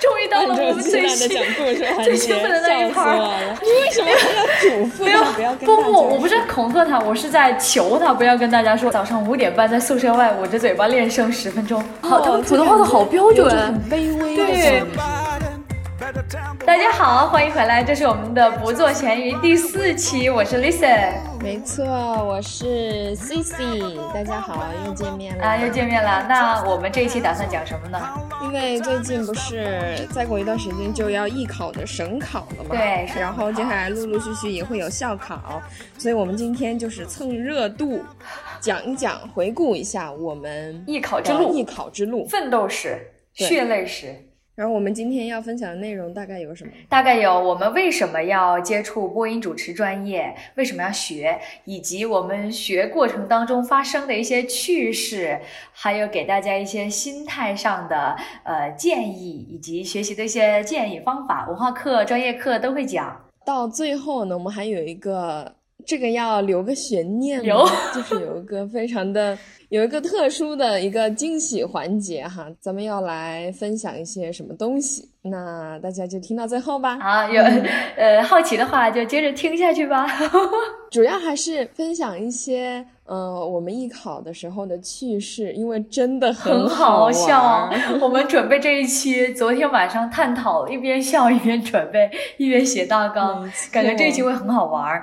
[0.00, 3.58] 终于到了 我们最兴奋的最兴奋的那一 part 了。
[3.62, 4.16] 你为什么要
[4.60, 11.82] 嘱咐他不要跟不不，我不是恐吓他，我是在求他不要跟大家说早上五点半在宿舍外捂着嘴巴练声十分钟。
[12.00, 14.36] 好，他们普通话都好标准，很卑微。
[14.36, 14.82] 对。
[16.66, 26.26] 大家好，欢迎回来，这是我们的不做咸鱼第四期，我是 Lisa，没错，我是 Cici，大家好，又见面了啊，又见面了。
[26.28, 27.98] 那我们这一期打算讲什么呢？
[28.42, 35.62] 因为最近不是再过一段时间就要艺考的省考了嘛，对，然后接下来陆陆续续也会有校考，
[35.96, 38.04] 所以我们今天就是蹭热度，
[38.60, 42.98] 讲一讲，回顾一下我们艺考之路，艺考之路，奋斗史，
[43.32, 44.14] 血泪史。
[44.58, 46.72] 然后我们今天要分享的内容大概有什么？
[46.88, 55.38] 大概有我们为什么要接触播音主持专业，为什么要学，以及我们学过程当中发生的一些趣事，
[55.70, 61.46] 还有给大家一些心态上的呃建议，以及学习的一些建议方法。
[61.46, 63.16] 文化课、专业课都会讲。
[63.46, 65.54] 到最后呢，我们还有一个。
[65.86, 69.38] 这个要留个悬念，有就是有一个非常的
[69.68, 76.96] 有一个特殊的一个惊喜环节哈，咱们要来分享一些什么东西，那大家就听到最后吧。
[77.00, 77.42] 啊，有
[77.96, 80.06] 呃好奇的话就接着听下去吧。
[80.90, 87.70] 主要还是分享一些呃我们艺考的时候的趣事，因为真的很好笑。
[88.00, 94.98] 我们准备这一期，昨天晚上探讨，一边笑一边准备，一边写大纲，感觉这一期会很好玩。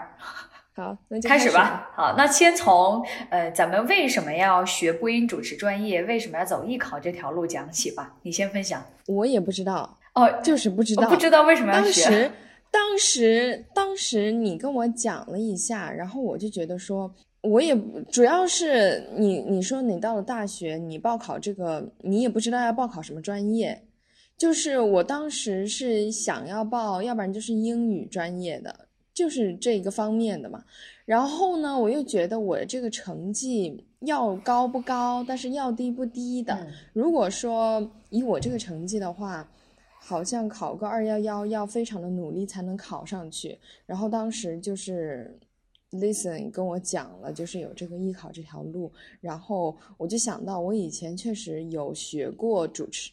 [0.75, 1.89] 好，那就开始吧。
[1.95, 8.13] 好，那先从呃，咱们为什么要学播音主持专业，为什么要走艺考这条路讲起吧。
[8.23, 8.85] 你先分享。
[9.07, 12.03] 我也不知道哦，就是不知道，不知道为什么要学。
[12.03, 12.31] 当时，
[12.71, 17.09] 当时，当时你跟我讲了一下，然后我就觉得说，
[17.41, 17.73] 我也
[18.11, 23.81] 主要是你，你说你到了大学，你报考这个，你也不知道要报考什么专业。
[24.37, 28.75] 就是我当时是想要报，要不然就是英语专业的。
[29.15, 30.61] 就是这个方面的嘛，
[31.05, 36.67] 然后呢，我又觉得我这个成绩要高不高，但是要低不低的。
[36.91, 39.49] 如果说以我这个成绩的话，
[40.01, 43.57] 好像考个二幺幺要非常的努力才能考上去。
[43.85, 45.39] 然后当时就是
[45.91, 53.11] listen 跟我讲了，就是有这个艺考这条路，然后我就想到我以前确实有学过主持，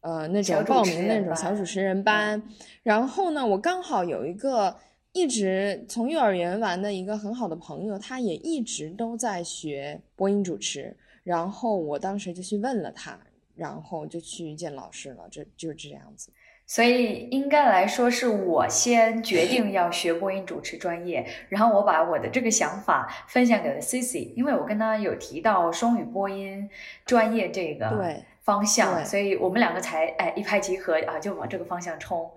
[0.00, 2.42] 呃，那种报名那种小主持人班，
[2.82, 4.74] 然后呢，我刚好有一个。
[5.14, 10.94] 一直从幼儿园玩的一个很好的朋友，他也一直都在学播音主持。
[11.22, 13.16] 然后我当时就去问了他，
[13.54, 15.28] 然后就去见老师了。
[15.30, 16.30] 这就是这样子。
[16.66, 26.68] 所以应该来说是我先决定要学播音主持专业，然后我把我的这个想法分享给了 Cici，因为我跟他有提到双语播音
[27.06, 32.28] 专业这个方向，所以我们两个才哎一拍即合啊，就往这个方向冲。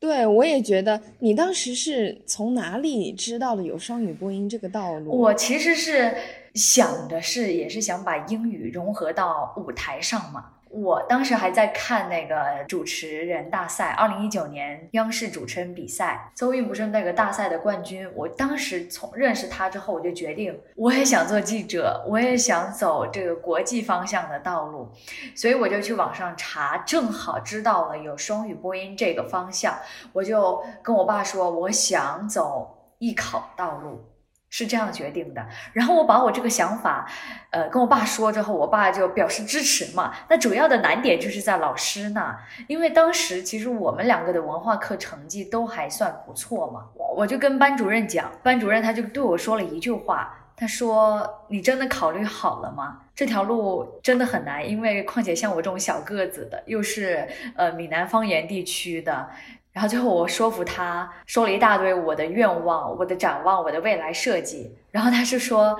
[0.00, 5.10] 对，我也觉得你当时是从哪里知道的有双语播音这个道路？
[5.10, 6.16] 我其实是
[6.54, 10.46] 想的是，也是想把英语融合到舞台上嘛。
[10.70, 18.08] 我当时还在看那个主持人大赛，二零一九年央视主持人比赛，邹韵不是那个大赛的冠军。
[18.14, 24.88] 我当时从认识他之后，我就决定我也想做记者，我也想走这个国际方向的道路，
[25.34, 29.76] 所以我就去网上查，正好知道了有双语播音这个方向，
[30.12, 34.09] 我就跟我爸说，我想走艺考道路。
[34.50, 37.08] 是这样决定的，然后我把我这个想法，
[37.50, 40.12] 呃，跟我爸说之后，我爸就表示支持嘛。
[40.28, 46.86] 那主要的难点就是在老师那，因为当时其实我们两个的文化课成绩都还算不错嘛。
[46.94, 53.02] 我我就跟班主任讲，班主任他就对我说了一句话，他说：“你真的考虑好了吗？
[53.14, 59.30] 这条路真的很难，因为况且像我这种小个子的，又是呃闽南方言地区的。”
[59.72, 64.76] 然后最后我说服他，说了一大堆我的愿望、我的展望、我的未来设计。
[64.90, 65.78] 然后他是说，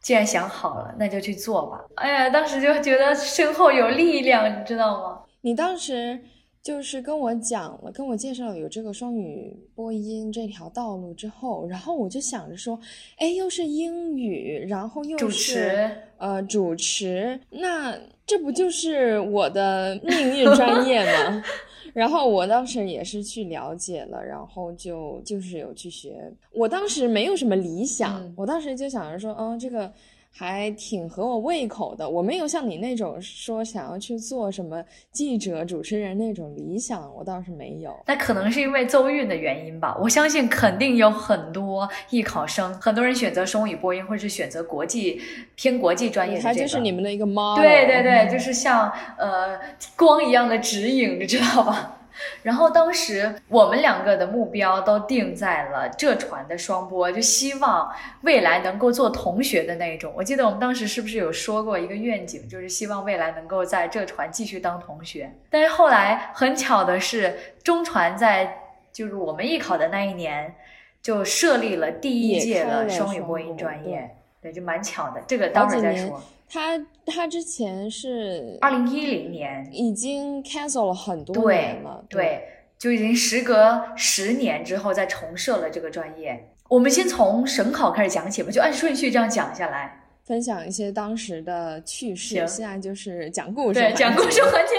[0.00, 1.80] 既然想好了，那就去做吧。
[1.94, 5.20] 哎呀，当时就觉得身后有力量，你知道吗？
[5.42, 6.20] 你当时
[6.62, 12.78] 就是跟我讲了，跟我介绍了有这个双语播音这条道路之后，然后我就想着说，
[13.16, 21.42] 哎，又是英语，然后又是呃主持，那这不就是我的命运专业吗？
[21.92, 26.32] 然后我当时也是去了解了，然后就就是有去学。
[26.52, 29.92] 我当时没有什么理想，我当时就想着说，嗯，这个，
[30.34, 32.08] 还挺合我胃口的。
[32.08, 34.82] 我没有像你那种说想要去做什么
[35.12, 37.94] 记者、主持人那种理想，我倒是没有。
[38.06, 39.96] 那可能是因为邹韵的原因吧。
[40.00, 45.20] 我相信肯定有很多艺考生，很多人选择双语播音，或者是选择国际
[45.54, 46.54] 偏国际专业的这个。
[46.54, 47.62] 他就是你们的一个 model。
[47.62, 49.58] 对对对，就是像呃
[49.96, 51.98] 光一样的指引，你知道吧？
[52.42, 57.90] 然后当时我们两个的目标都定在了浙传的双播，就希望
[58.22, 60.12] 未来能够做同学的那种。
[60.16, 65.32] 我记得我们当时是不是有说过一个愿景，就是希望未来能够在浙传继续当同学。
[65.50, 68.58] 但是后来很巧的是，中传在
[68.92, 70.54] 就是我们艺考的那一年
[71.00, 75.22] 就设立了第一届的双语播音专业，对，就蛮巧的。
[75.26, 76.22] 这个待会儿再说。
[76.48, 82.42] 他他之前是二零一零年，已经 cancel 了很多年了，对，
[82.78, 86.48] 就已经时隔十年之后再重设了这个专业。
[86.68, 92.46] 我们先从省考开始讲起吧，就按顺序这样讲下来，分享一些当时的趣事。
[92.46, 94.74] 现在就是讲故事，对，讲故事环节。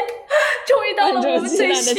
[1.11, 1.95] 终于到了我们最兴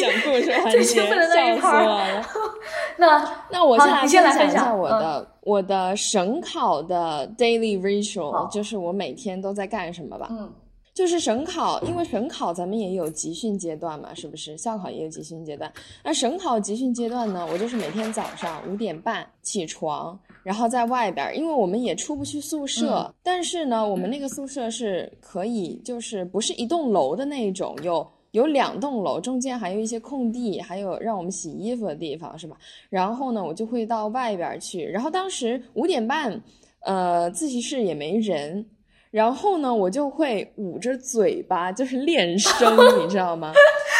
[0.70, 2.24] 最兴奋的那一趴了。
[2.96, 10.28] 那那我先来分享一下我的我的省考的 daily ritual，就是我每天都在干什么吧。
[10.30, 10.50] 嗯，
[10.94, 14.56] 就是省考，因为省考咱们也有集训阶段嘛，是不是？
[14.56, 15.70] 校考也有集训阶段。
[16.02, 28.06] 那省考集训阶段呢，我就是每天早上五点半起床，然后在外边，因为我们也出不去宿舍，但是呢，我们那个宿舍是可以，就是不是一栋楼的那种，有。
[28.34, 32.56] 有两栋楼，中间还有一些空地，还有让我们洗衣服的地方，是吧？
[32.90, 34.82] 然后呢，我就会到外边去。
[34.84, 36.42] 然后当时五点半，
[36.80, 38.66] 呃，自习室也没人。
[39.14, 43.52] 然后呢，我就会捂着嘴巴，就是练声， 你知道吗？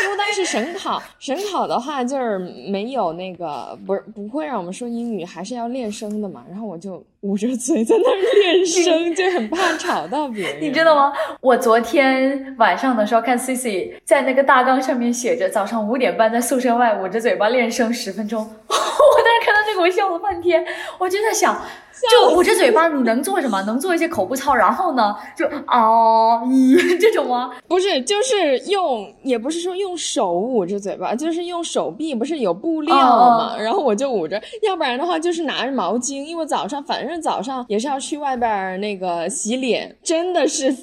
[0.03, 2.37] 因为当时省考，省考的话就是
[2.69, 6.45] 没有那个，不是不会让我们说英语，还是要练声的嘛。
[6.51, 10.61] 然后我就捂着嘴在那儿练声，就很怕吵到别人。
[10.61, 11.13] 你知道吗？
[11.41, 18.41] 我昨天晚上的时候看 C C 在那个大纲上面写着早上五点半在宿舍外捂着嘴巴练声十分钟。
[18.67, 20.67] 我当时看到这个，我笑了半天。
[20.99, 21.57] 我就在想。
[22.11, 23.63] 就捂着嘴巴，你能做什么？
[23.63, 27.51] 能做一些口部操，然后呢，就啊咦这种吗？
[27.67, 33.57] 不是，就是用，也不是说用手捂着嘴巴，就是用手臂，不是有布料吗？
[33.59, 40.75] 然后我就捂着，要不然的话就是拿着毛巾，因为早上反正早上也是要去外边那个洗脸，真的是。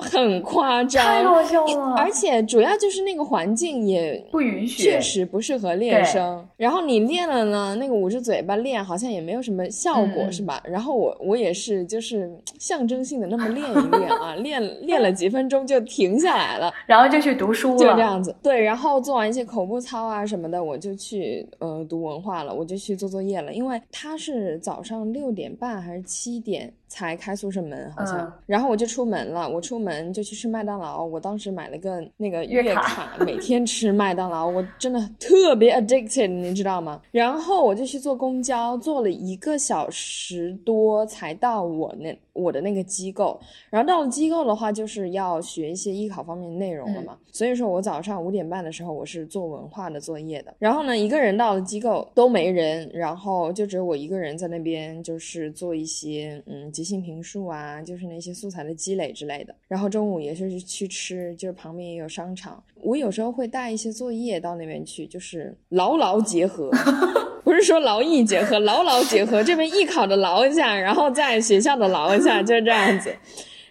[0.00, 1.94] 很夸张，太搞笑了！
[1.96, 6.46] 而且主要就是那个环境也不允许，确实不适合练声。
[6.56, 10.60] 然后你练了呢，那个捂着嘴巴练好像也没有什么效果，是吧？
[10.64, 18.34] 然后我我也是，就是象征性的那么练一练啊， 练练了几分钟就停下来了， 然后就去读书了，就这样子。
[18.42, 26.72] 对，然后做完一些口部操啊什么的，我就去呃读文化了，我就去做作业了，因为他是早上六点半还是七点。
[26.90, 29.48] 才开宿舍门好像，然后我就出门了。
[29.48, 31.04] 我出门就去吃麦当劳。
[31.04, 37.00] 我当时买了个那个月卡，每天吃麦当劳，我真的特别 addicted，你知道吗？
[37.12, 42.14] 然后我就去坐公交，坐了一个小时多才到我那。
[42.32, 43.38] 我的那个机构，
[43.68, 47.18] 然后到了机构的话，就是要学一些艺考方面的内容了嘛。
[47.30, 50.54] 所以说我早上五点半的时候，我是做文化的作业的。
[50.58, 59.54] 然后呢，一个人到了机构都没人，然后就只有我一个人在那边，就是做一些嗯即兴评述啊，就是那些素材的积累之类的。
[59.68, 62.64] 然后中午也是去吃，就是旁边也有商场。
[62.76, 66.70] 我有时候会带一些作业到那边去，就是牢牢结合。
[67.44, 73.14] 不是说劳逸结合，牢牢结合，这边艺考的劳一下，然后在学校的劳一下，就是这样子。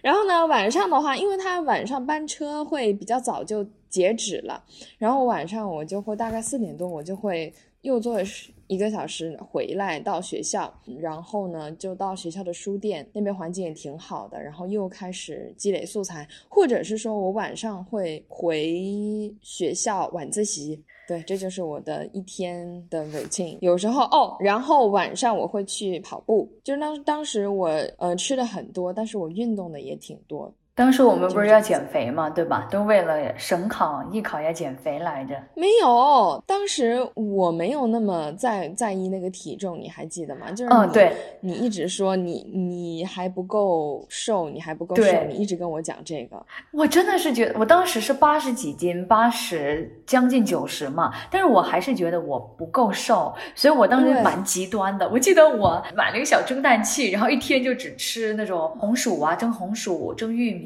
[0.00, 4.62] 然后呢，晚上的话，因为他晚上班车会比较早就截止了，
[4.98, 8.22] 然后晚上我就会大概四点多，我就会又坐
[8.70, 20.80] 一个小时回来到学校，然后呢就到学校的书店那边，环境也挺好的，然后又开始积累素材，或者是说我晚上会回学校晚自习。
[21.08, 23.58] 对，这就是我的一天的维静。
[23.60, 27.66] 有时候哦，然后晚上我会去跑步，就是当当时我
[27.98, 30.54] 呃吃的很多，但是我运动的也挺多。
[30.74, 32.66] 当时我们不是要减肥嘛，对吧？
[32.70, 35.34] 都为了省考、艺考要减肥来着。
[35.54, 40.50] 没有，当时我没有那么在在意那个体重，你还记得吗？
[40.52, 46.42] 就是嗯，对，你一直说你你还不够瘦，你还不够瘦，你一直跟我讲这个。
[46.72, 55.06] 我真的是觉得，我当时是八十几斤，八十将近九十嘛，但是我还是觉得我不够瘦，所以我当时蛮极端的。
[55.10, 60.59] 我记得我买了一个小蒸蛋器，然后一天就只吃那种红薯啊，蒸红薯、蒸玉米。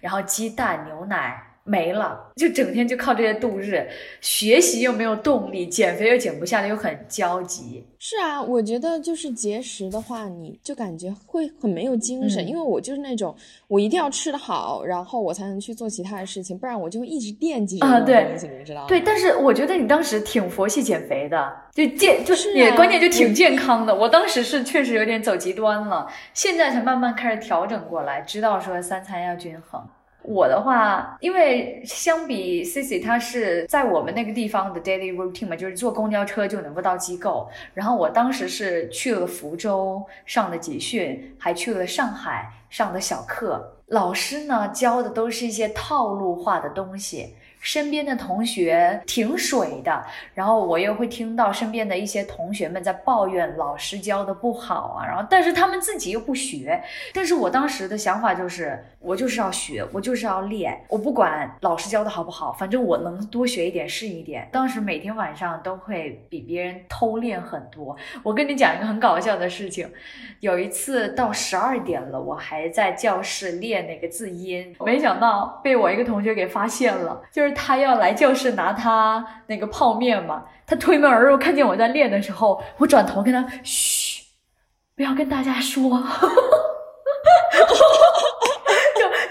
[0.00, 3.86] 然后鸡蛋、牛奶、没了，就整天就靠这些度日，
[4.22, 7.84] 学习又没有动力，减肥又减不下来，又很焦急。
[7.98, 13.34] 是啊，我觉得就是节食的话，你就感觉会很没有精神，因为我就是那种
[13.66, 18.86] 我一定要吃得好，然后我才能去做其他的事情，不然我就会一直惦记着啊，对，你知道吗？
[18.88, 23.94] 对，但是我觉得你当时挺佛系减肥的，就健就是也关键就挺健康的。
[23.94, 29.86] 我当时是确实有点走极端了，现在才慢慢开始调整过来，知道说三餐要均衡。
[30.28, 37.48] 我的话，因为相比 Cici，他是在我们那个地方的 daily routine 嘛，就是坐公交车就能够到机构。
[37.72, 43.74] 然后我当时是去了福州上的集训，还去了上海上的小课。
[43.86, 47.34] 老师呢教的都是一些套路化的东西。
[47.68, 56.82] 身边的同学挺水的，然后我又会听到身边的一些同学们在抱怨老师教的不好啊，然后但是他们自己又不学，
[57.12, 64.48] 但是我当时的想法就是，我就是要学，我就是要练，我不管老师教的好不好，反正我能多学一点是一点。
[64.50, 67.94] 当时每天晚上都会比别人偷练很多。
[68.22, 69.86] 我跟你讲一个很搞笑的事情，
[70.40, 77.57] 有一次到十二点了，我还在教室练那个字音，没想到被我一个同学给发现了，就是。
[77.60, 84.22] 他要来教室拿他那个泡面嘛，他推门而入，看见我在练的时候，我转头跟他嘘，
[84.94, 85.90] 不要跟大家说， 就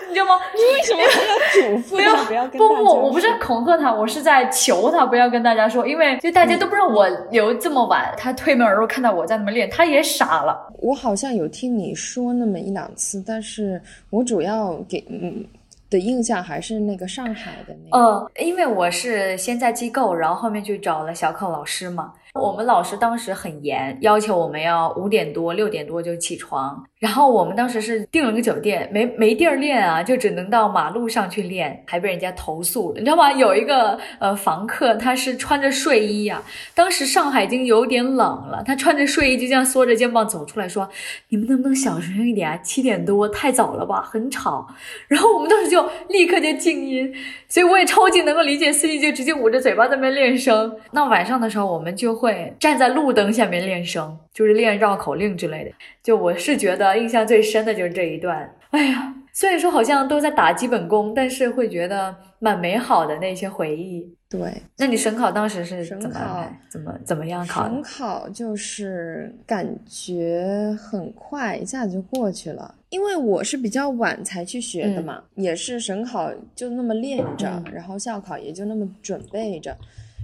[0.09, 0.39] 你知道吗？
[0.53, 1.07] 你为什么要
[1.53, 10.67] 嘱咐他不要不不，我不是恐吓他，我是在求他不要跟大家说，因为就大家都不知道我留这么晚，他推门而入看到我在那么练，他也傻了。
[10.79, 15.45] 我好像有听你说那么一两次，但是我主要给嗯。
[15.89, 22.13] 的印象还是那个上海的那，呃，因为我是先在机构，然后后面就找了小考老师嘛。
[22.33, 26.83] 我们老师当时很严，要求我们要五点多、六点多就起床。
[26.99, 33.31] 然后我们当时是订了个酒店，没没地儿练啊，就只能到马路上去练，还被人家投诉了，你知道吗？
[33.31, 36.41] 有一个呃房客，他是穿着睡衣呀，
[36.73, 40.89] 当时上海已经有点冷了，他穿着睡衣就这样缩着肩膀走出来说
[41.29, 42.57] ：“你们能不能小声一点啊？
[42.63, 44.67] 七点多太早了吧，很吵。”
[45.07, 47.13] 然后我们当时就立刻就静音，
[47.47, 50.75] 所以我也超级能够理解司机就直接捂着嘴巴在那边练声。
[50.91, 55.69] 那晚上的时候，我们就会站在路灯下面练声，就是练绕口令之类的。
[56.01, 64.13] 就我是觉得印象最深的就是这一段，哎呀，虽然说好像都在打基本功，但是会觉得蛮美好的那些回忆。
[64.29, 67.63] 对，那你省考当时是怎么怎么怎么样考？
[67.63, 79.73] 省考就是感觉很快，一下子就过去了，因为我是比较晚才去学的嘛，也是省考就那么练着，然后校考也就那么准备着，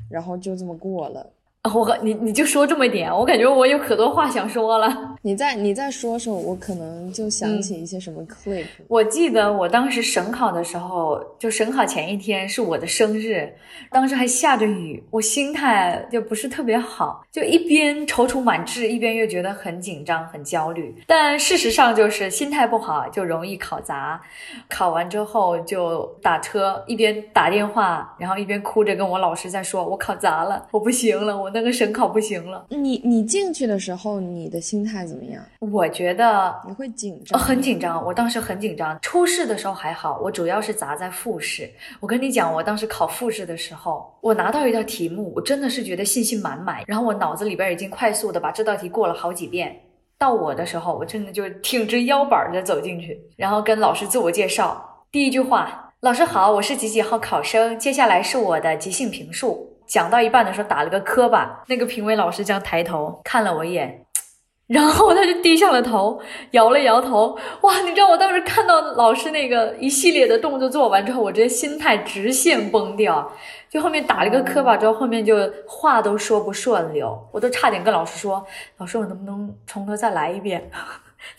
[0.10, 1.26] 然后就这么过了。
[1.74, 5.16] 我你你就说这么一点，我感觉我有可多话想说了。
[5.24, 8.66] 你再你再说说，我可能就想起一些什么 clip。
[8.90, 13.50] 我记得我当时省考的时候，就省考前一天是我的生日，
[13.90, 20.94] 当时还下着雨，我心态就不是特别好，就一边踌躇满志，一边又觉得很紧张、很焦虑。
[21.08, 24.22] 但事实上就是心态不好就容易考砸。
[24.68, 32.66] 考完之后就打车，一边打电话，然后一边哭着跟我老师在说：“我考砸了，我不行了，我。”那个省考不行了。
[32.70, 35.44] 你你进去的时候，你的心态怎么样？
[35.60, 38.04] 我觉得你会紧张，很紧张。
[38.04, 38.98] 我当时很紧张。
[39.02, 41.70] 初试的时候还好，我主要是砸在复试。
[42.00, 46.84] 我跟你讲，我当时考复试的时候，我拿到一道题目，我真的是觉得信心满满。
[46.88, 49.76] 然后我脑子里边已经快速的把这道题过了好几遍。
[50.18, 55.06] 到我的时候，我真的就挺直腰板的走进去，然后跟老师自我介绍。
[55.12, 59.73] 第一句话，老师好，我是几几号考生，接下来是我的即兴评述。
[59.86, 64.06] 讲到一半的时候打了个磕巴，那个评委老师这样抬头看了我一眼，
[64.68, 66.20] 然后他就低下了头，
[66.52, 67.38] 摇了摇头。
[67.62, 73.32] 哇，你知道我当时看到老师那个一系列的动作做完之后，我直接心态直线崩掉。
[73.70, 75.36] 就后面打了个磕巴之后，后面就
[75.68, 78.46] 话都说不顺溜，我都差点跟老师说
[78.78, 80.70] ：“老师，我能不能从头再来一遍？”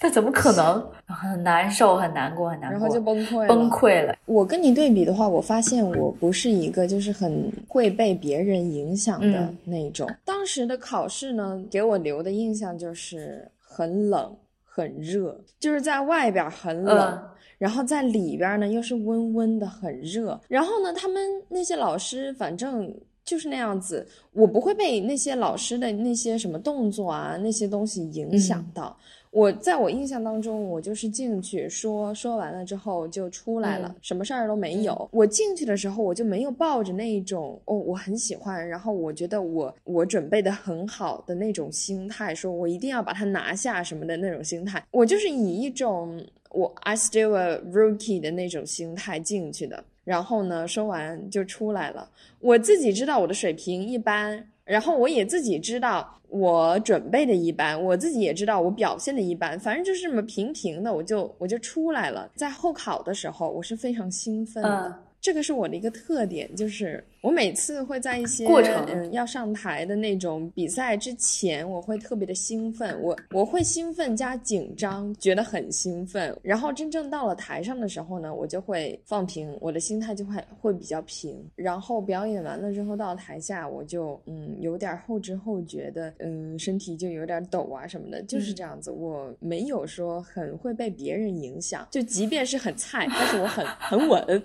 [0.00, 0.84] 那怎么可能？
[1.06, 4.16] 很难受，很难过，很难过，然后就崩溃，崩溃了。
[4.26, 10.10] 我跟你对比的话，我发现我不是一个就是很会被别人影响的那种。
[10.24, 17.22] 当时的考试呢，给我留的印象就是很冷、很热，就是在外边很冷，
[17.58, 20.40] 然后在里边呢又是温温的，很热。
[20.48, 22.92] 然后呢，他们那些老师反正
[23.24, 28.96] 就是那样子，我不会被那些老师的那些什么动作啊那些东西影响到。
[29.34, 35.08] 我在我印象当中，我就是进去说说完了之后就出来了，什么事儿都没有。
[35.10, 44.80] 我进去的时候，我就没有抱着那一种哦，我很喜欢，然后我觉得我我准备的很好的那种心态，说我一定要把它拿下什么的那种心态。
[44.92, 49.82] 我就是以一种我 I still a rookie 的那种心态进去的。
[50.04, 52.08] 然后呢，说完就出来了。
[52.38, 62.30] 我自己知道我的水平一般，然后我也自己知道我准备的一般，我自己也知道我表现的一般，反正就是这么平平的，我就我就出来了。
[62.34, 64.98] 在候考的时候，我是非常兴奋的。
[65.20, 76.38] 这个是我的一个特点，就是我每次会在一些过程嗯要上台的那种比赛之前，我会特别的兴奋，我我会兴奋加紧张，觉得很兴奋。
[76.42, 81.42] 然后真正到了台上的时候呢，我就会放平，我的心态就会会比较平。
[81.56, 88.90] 然后表演完了之后到台下，我就嗯有点后知后觉的，嗯身体就有点抖啊什么的，就是这样子。
[88.90, 94.42] 我没有说很会被别人影响，就即便是很菜，但是我很很稳。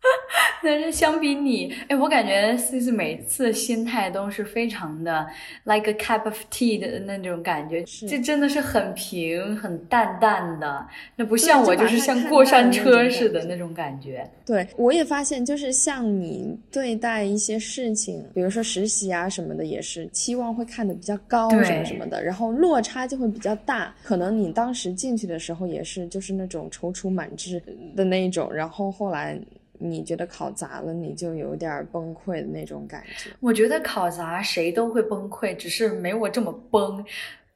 [0.62, 5.26] 但是相比你，哎，我感觉 C C 每次心态都是非常的
[5.64, 14.28] like a cup of tea 的那种感觉，这真的是很平、很淡淡的，那不像我就是像过山车似的那种感觉。
[14.46, 23.94] 对，我也发现，就是像你对待一些事情，比如说实习啊什么的，也是期望会看得比较高什么什么的，然后落差就会比较大。
[24.02, 27.60] 可能你当时进去的时候也是就是那种踌躇满志
[27.96, 29.38] 的那一种，然后后来。
[29.82, 33.30] 你觉得考砸了，你就有点崩溃的那种感觉。
[33.40, 37.04] 我觉得考砸谁都会崩溃，只是没我这么崩。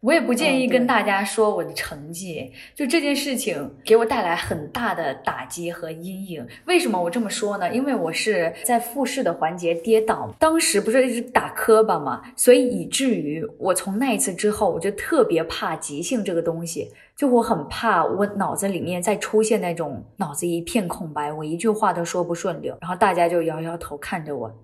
[0.07, 6.47] 我也不建议跟大家说我的成绩，就这件事情给我带来很大的打击和阴影。
[6.67, 7.75] 为什么我这么说呢？
[7.75, 24.57] 因为我是在复试的环节跌倒，当时不是一直打磕巴嘛，所以以至于我从那一次之后，我就特别怕即兴这个东西，就我很怕我脑子里面再出现那种脑子一片空白，我一句话都说不顺溜，然后大家就摇摇头看着我。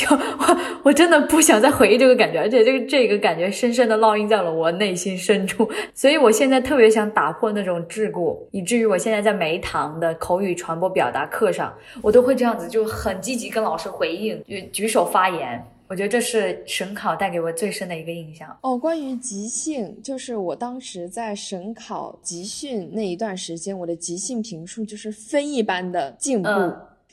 [0.00, 15.62] 就我我真的不想再回忆这个感觉，而且这个这个感觉深深的烙印在了我内心深处，所以我现在特别想打破那种桎梏，以至于我现在在每一堂的口语传播表达课上，我都会这样子，就很积极跟老师回应，举举手发言。
[15.86, 18.56] 我觉得这是省考带给我最深的一个印象。
[18.62, 26.48] 哦，关于即兴，就是我当时在省考集训那一段时间，我的即兴评述就是非一般的进步，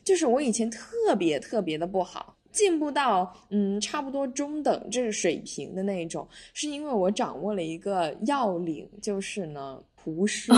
[0.04, 2.36] 就是我以前特别特别的不好。
[2.52, 10.56] 进步到嗯差不多中等这个水平的那一种，是因为我掌握了一个要领，就是呢胡说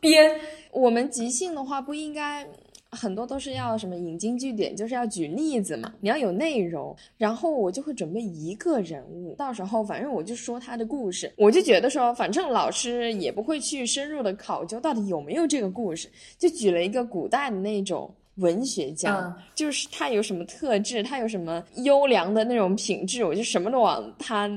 [0.00, 0.40] 编。
[0.70, 2.46] 我们即兴的话不应该
[2.90, 6.94] 很多都是要什么引经据典，就是要举例子嘛，你要有内容。
[7.16, 18.14] 然后我就会准备一个人物，到时候反正我就说他的故事，我就觉得说反正老师也不会去深入的考究到底有没有这个故事，就举了一个古代的那种。
[18.38, 24.50] 文学家就是他有什么特质，他有什么优良的那种品质，我就什么都往他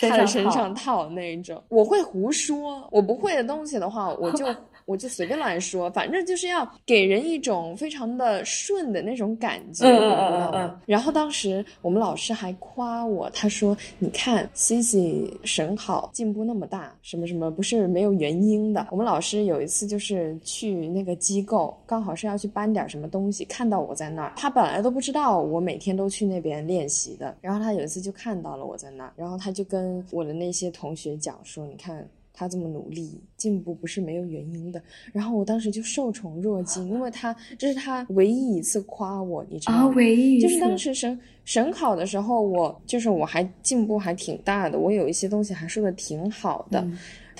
[0.00, 1.62] 他的身上套那一种。
[1.68, 4.46] 我会胡说，我不会的东西的话，我就。
[4.88, 9.84] 我就随便乱说，反正就是要给人一种非常的顺的那种感觉。
[9.84, 10.80] 嗯嗯嗯。
[10.86, 34.80] 然后当时我们老师还夸我，他说：“你看，C C 省考进步那么大，什么什么不是没有原因的。”我们老师有一次就是去那个机构，刚好是要去搬点什么东西，看到我在那儿，他本来都不知道我每天都去那边练习的，然后他有一次就看到了我在那儿，然后他就跟我的那些同学讲说：“你看。”他这么努力，进步不是没有原因的。
[35.12, 39.80] 然后我当时就受宠若惊，因为他这是他唯一一次夸我，你知道吗？
[39.80, 46.86] 啊，唯一就是当时省省考的时候，我就是我还进步还挺大的，我有一些东西还说的挺好的。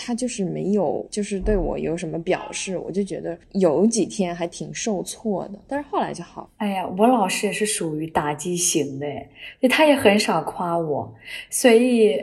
[0.01, 5.61] 他就是没有，就是对我有什么表示，我就觉得有几天还挺受挫的。
[5.69, 6.51] 但是后来就好。
[6.57, 9.07] 哎呀，我老师也是属于打击型的，
[9.69, 11.15] 他也很少夸我，
[11.51, 12.21] 所以。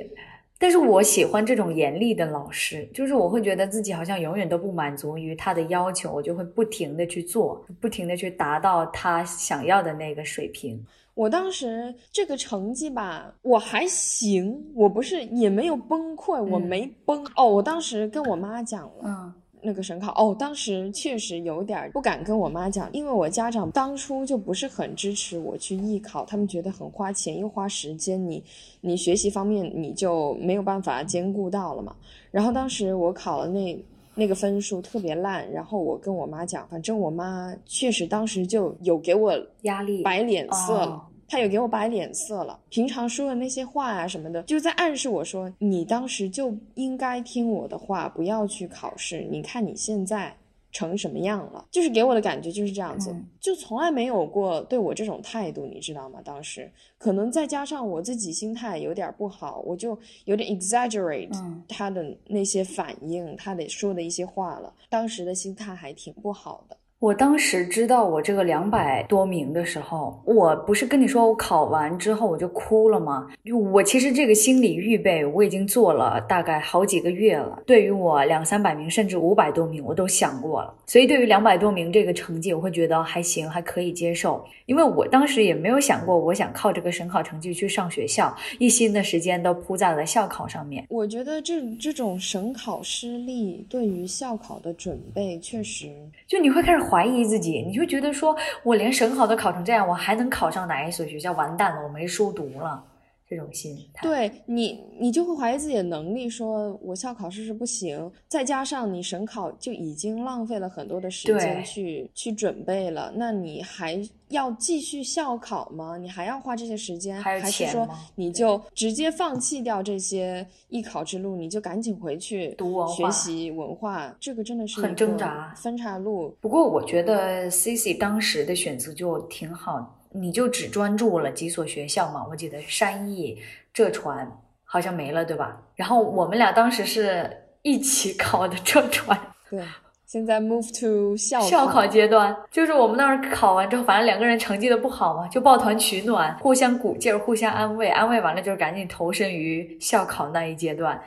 [0.58, 10.84] 但是我喜欢这种严厉的老师，就是我会觉得自己好像永远都不满足于他的要求，我就会不停的去做，不停的去达到他想要的那个水平。
[11.14, 17.48] 我当时这个成绩吧，我还行，我不是也没有崩溃，我没崩哦。
[17.48, 19.34] 我当时跟我妈讲了。
[19.66, 28.44] 那个省考哦，当时确实有点不敢跟我妈讲，因为我家长当初就不是很支持我去艺考，他们觉得很花钱又花时间，你
[28.82, 31.96] 你学习方面你就没有办法兼顾到了嘛。
[32.30, 41.02] 然后当时我考了那那个分数特别烂，然后我跟我妈讲，反正我妈确实当时就有给我压力摆脸色了。
[41.28, 49.28] 他有给我摆脸色了，平常说的那些话啊什么的，就在暗示我说，你当时就应该听我的话，不要去考试。
[49.30, 50.36] 你看你现在
[50.72, 51.66] 成什么样了？
[51.72, 56.20] 就是给我的感觉就是这样子，就从来没有过对我这种态度，你知道吗？
[56.24, 61.32] 当时可能再加上我自己心态有点不好，我就有点 exaggerate
[61.68, 64.74] 他的那些反应，他得说的一些话了。
[64.90, 66.78] 当时的心态还挺不好的。
[67.06, 73.28] 我当时知道我这个两百多名的时候，我不是跟你说我考完之后我就哭了吗？
[73.72, 77.62] 我其实这个心理预备我已经做了大概好几个月了。
[77.68, 80.74] 对于我两三百名甚至五百多名，我都想过了。
[80.88, 84.44] 所以对于两百多名这个成绩，我会觉得还行，还可以接受。
[84.66, 90.84] 因为我当时也没有想过我想靠这个省考成绩去上学校，一心的时间都扑在了校考上面。
[90.90, 95.88] 我觉得这这种省考失利对于校考的准备确实，
[96.26, 97.62] 就你会开始怀怀疑自己。
[97.62, 101.34] 你就觉得说，我连省考都考成这样，我还能考上哪一所学校？
[101.34, 102.82] 完蛋了，我没书读了。
[103.28, 108.12] 这种心态，对你，你就会怀疑自己的能力，说我校考试是不行。
[108.28, 115.98] 再加上你省考就已经浪费了很多的时间去去准备了，那你还要继续校考吗？
[115.98, 117.20] 你还要花这些时间？
[117.20, 124.16] 还是说你就直接放弃掉这些艺考之路，你就赶紧回去读学习文化？
[124.20, 126.38] 这个真的是很挣扎分岔路。
[126.40, 130.00] 不过我觉得 Cici 当时的选择就挺好。
[130.16, 132.26] 你就只专注了几所学校嘛？
[132.30, 133.38] 我记得山艺、
[133.74, 134.26] 浙传
[134.64, 135.62] 好像没了，对吧？
[135.76, 137.30] 然后我们俩当时是
[137.62, 139.20] 一起考的浙传。
[139.50, 139.62] 对，
[140.06, 151.00] 现在 move to 校校考阶段，就是我们那儿考完之后，反正两个人成绩都不好嘛，就抱团取暖，互相鼓劲儿，互相安慰，安慰完了就是赶紧投身于校考那一阶段。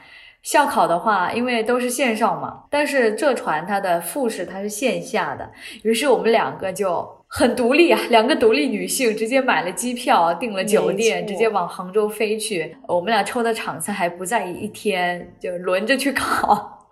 [0.42, 5.50] 校考的话，因为都是线上嘛，但是浙传它的复试它是线下的，
[5.82, 7.17] 于是我们两个就。
[7.30, 12.74] 很独立啊，两个独立女性直接买了机票，订了酒店，直接往杭州飞去。
[12.86, 16.88] 我们俩抽的场次还不在一天，就轮着去考。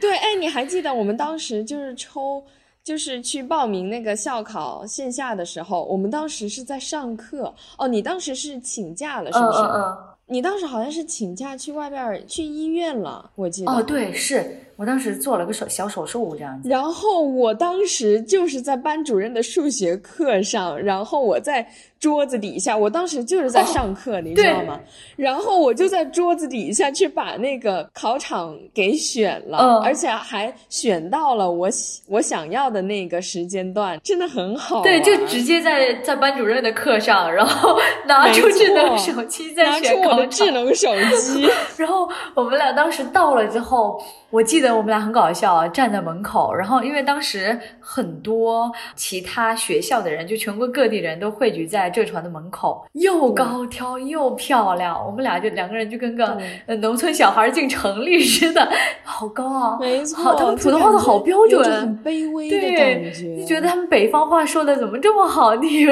[0.00, 2.42] 对，哎，你还记得我们当时就是抽，
[2.82, 7.54] 就是去报名那个校考线下的时候，我们当时是在上课。
[7.78, 9.58] 哦，你当时是请假了，是不是？
[9.60, 9.98] 嗯嗯。
[10.26, 13.72] 你当时好像是请假去外边去医院了，我记得。
[13.72, 14.58] 哦，对，是。
[14.78, 16.68] 我当时做了个手小手术，这样子。
[16.68, 24.78] 然后我当时就是在班主任的数学课上，然后我在桌子底下，我当时就是在上课，你知道吗？
[25.16, 31.68] 然后我就在桌子底下去把那个考场给选了，而且还选到了我
[32.06, 34.84] 我想要的那个时间段，真的很好。
[34.84, 40.88] 对，就直接在在班主任的课上，然后拿出智能手机在选我的智能手
[41.18, 44.00] 机， 然后我们俩当时到了之后。
[44.30, 56.38] 我记得我们俩很搞笑，站在门口，然后因为当时很多其他学校的人，就全国各地人都汇聚在浙传的门口，又高挑又漂亮，我们俩就两个人就跟个
[56.82, 58.68] 农村小孩进城里似的，
[59.02, 59.78] 好高啊！
[59.80, 65.88] 没错，他们普通话都好标准，很卑微的感觉，就觉得他们北方话说的怎么这么好听？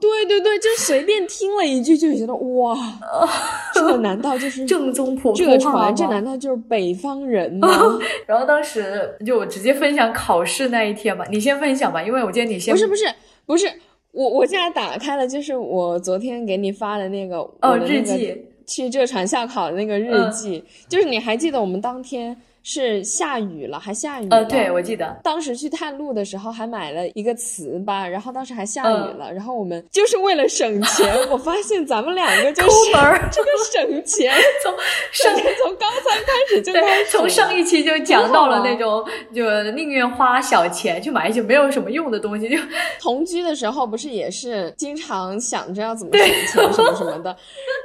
[0.00, 2.76] 对对对，就随便听了一句就觉得哇，
[3.74, 7.68] 这难道就是正宗普通话这难道就是北方人吗？
[8.26, 13.04] 然后当时就直接分享考试那一天吧，你先分享吧，因为我记得你先不是不是
[13.46, 13.66] 不是
[14.12, 22.36] 我我现在打开了，就是我昨天给你发的那个哦日记，去浙传校考的那个日记，就是你还记得我们当天。
[22.68, 24.26] 是下雨了，还下雨。
[24.30, 32.92] 呃，对，我记得当时去探路的时候还买了一个糍粑，然后当时还下雨了，然后我们就是为了省钱， 我发现咱们两个就是
[33.30, 34.74] 这个省钱， 从
[35.12, 42.48] 上从高三开始就开始，从上一期就讲到了那种就宁愿花小钱去买一些没有什么用的东西。
[42.48, 42.56] 就
[43.00, 47.36] 同居的时候不是也是经常想着要怎么省钱什么什么的，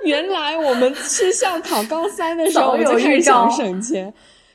[0.06, 4.12] 原来我们是校考高三的时候就开始想省钱。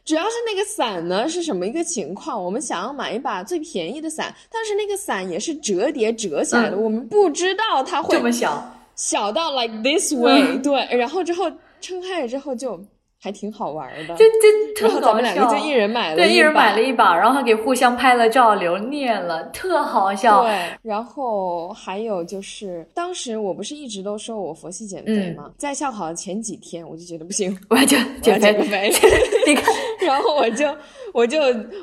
[0.06, 2.42] 主要是那个伞呢是什么一个情况？
[2.42, 12.80] 我们想要买一把最便宜的伞，但是那个伞也是折叠折起来的，我们不知道它会这么小，小到 like this way， 对，然后之后撑开了之后就。
[13.18, 15.06] 还挺好玩的，就就特搞笑。
[15.06, 20.42] 咱们两个就一人买了，对，一人买了一把，然后还给互相拍了照留念了，特好笑。
[20.42, 25.50] 对，然后还有就是，当时我不是一直都说我佛系减肥吗？
[25.56, 28.92] 在校考的前几天，我就觉得不行，我要减减肥。
[29.46, 29.74] 你看，
[30.06, 30.66] 然后我就。
[31.14, 31.38] 我就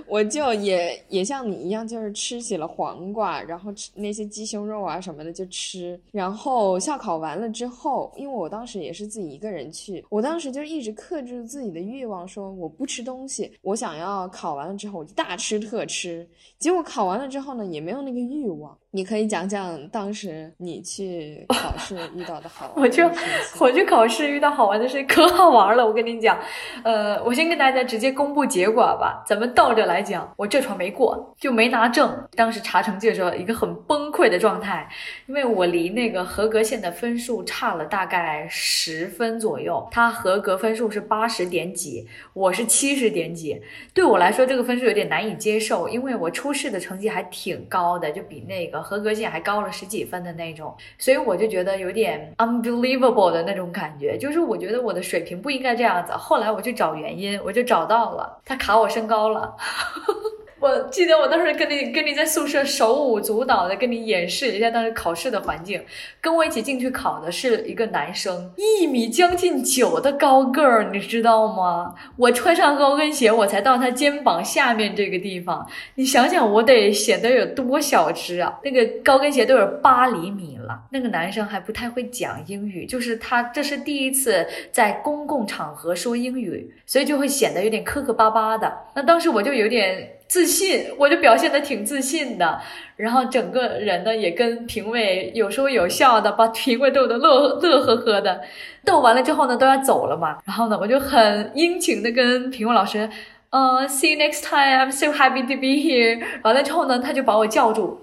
[0.05, 5.99] 我就也也像你一样，就是吃起了黄瓜，然后吃那些鸡胸肉啊什么的就吃。
[6.11, 16.29] 然后校考完了之后，因为我当时也是自己一个人去，我当时就一直克制就是自己的欲望，说我不吃东西，我想要考完了之后我就大吃特吃。
[16.59, 18.77] 结果考完了之后呢，也没有那个欲望。
[18.95, 23.09] 你可以讲讲当时你去考试遇到的好 玩我就
[23.59, 26.37] 我去考试遇到好玩的事可好玩了，我跟你讲，
[26.83, 32.15] 呃，我先跟大家直接公布结果吧，咱们倒着来讲，我这船没过，就没拿证。
[32.35, 34.87] 当时查成绩的时候，一个很崩溃的状态，
[35.25, 43.59] 因为我离那个合格线的分数差了大概十分左右，他合格分数是八十点几，我是七十点几，
[43.91, 56.11] 对我来说这个分数有点难以接受，因为我初试的成绩还挺高的，就比那个合格线还高了十几分的那种，所以我就觉得有点 unbelievable 的那种感觉，就是我觉得我的水平不应该这样子。
[56.11, 59.55] 后来我去找原因，我就找到了，他卡我身高了。
[60.63, 65.83] 我记得我当时跟你跟你在宿舍手舞足蹈的跟你演示一下当时考试的环境，
[66.21, 71.93] 跟我一起进去考的是一个男生，一米将近九的高个儿，你知道吗？
[72.15, 78.57] 我穿上高跟鞋，我才到他肩膀下面这个地方，你想想我得显得有多小只啊？
[78.63, 80.83] 那个高跟鞋都有八厘米了。
[80.91, 88.75] 那个男生还不太会讲英语，就是他这是第一次在公共场合说英语，所以就会显得有点磕磕巴巴的。
[88.95, 90.09] 那当时我就有点。
[90.25, 92.59] 自信，我就表现的挺自信的，
[92.95, 98.41] 然后整个人呢也跟评委有说有笑的，把评委逗得乐乐呵呵的。
[98.83, 103.07] 逗完了之后呢，都要走了嘛，然后呢，我就很殷勤的跟评委老师，
[103.51, 106.23] 呃，see you next time，I'm so happy to be here。
[106.41, 107.99] 完了之后呢，他就把我叫住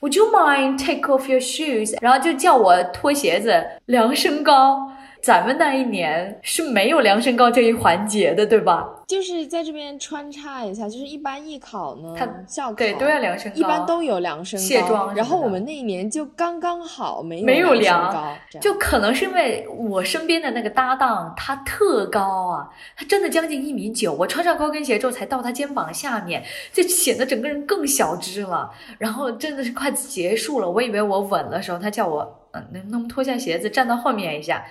[0.00, 1.96] ，Would you mind take off your shoes？
[2.00, 4.92] 然后就叫我脱鞋子，量身高。
[5.20, 8.86] 咱们那一年是没有量身高这一环节的，对吧？
[9.08, 28.70] 就是在这边穿插一下，就是一般艺考呢，他校考对都要量身高，一般都有量身高卸妆然后我们那一年就刚刚好没有没有量高，就可能是因为我身边的那个搭档他特高啊，他真的将近一米九，我穿上高跟鞋之后才到他肩膀下面，就显得整个人更小只了。
[28.98, 34.62] 然后真的是快结束了，我以为我稳的时候，他叫我嗯，能能不能脱下鞋子站到后面一下？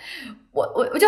[0.57, 1.07] 我我我就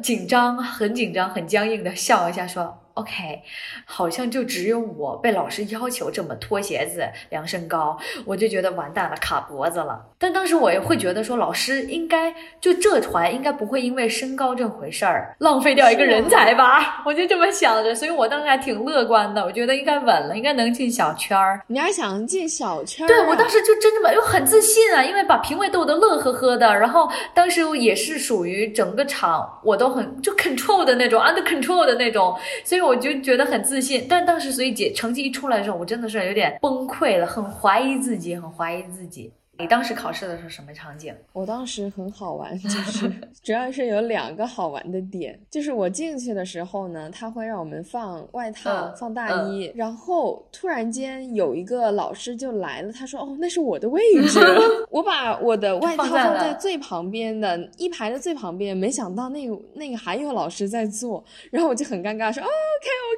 [0.00, 2.83] 紧张，很紧张，很僵硬的笑一下说。
[2.94, 3.42] OK，
[3.84, 10.00] 好像就只有我被老师要求这么脱鞋子、量身高，我就觉得完蛋了，卡脖子了。
[10.18, 17.02] 但当时我也会觉得说，老师应该就这团应该不会因为身高这回事儿浪费掉一个人才吧？
[17.04, 21.60] 我就这么想着，所以我当时还挺乐观的，我觉得应该稳了，应该能进小圈儿。
[21.66, 23.08] 你还想进小圈儿啊？
[23.08, 34.06] 对我当时就真这么，又很自信啊，因为把评委逗得乐呵呵的，然后当时也是属于整个场我都很就 control 的那种，under control 的那种，所以我就觉得很自信。
[34.08, 39.32] 但当时所以姐成绩一出来的时候，我真的是有点崩溃了，很怀疑自己，很怀疑自己。
[39.56, 41.14] 你当时考试的时候什么场景？
[41.32, 43.08] 我当时很好玩，就是
[43.42, 54.40] 主要是有两个好玩的点，就是我进去的时候呢，他会让我们放外套、嗯放大衣，然后突然间有一个老师就来了，他说：“哦，那是我的位置。
[54.90, 62.46] ”我把我的外套放在了放在最旁边的一排的最旁边，没想到那个那个还有老师在做，然后我就很尴尬说：“哦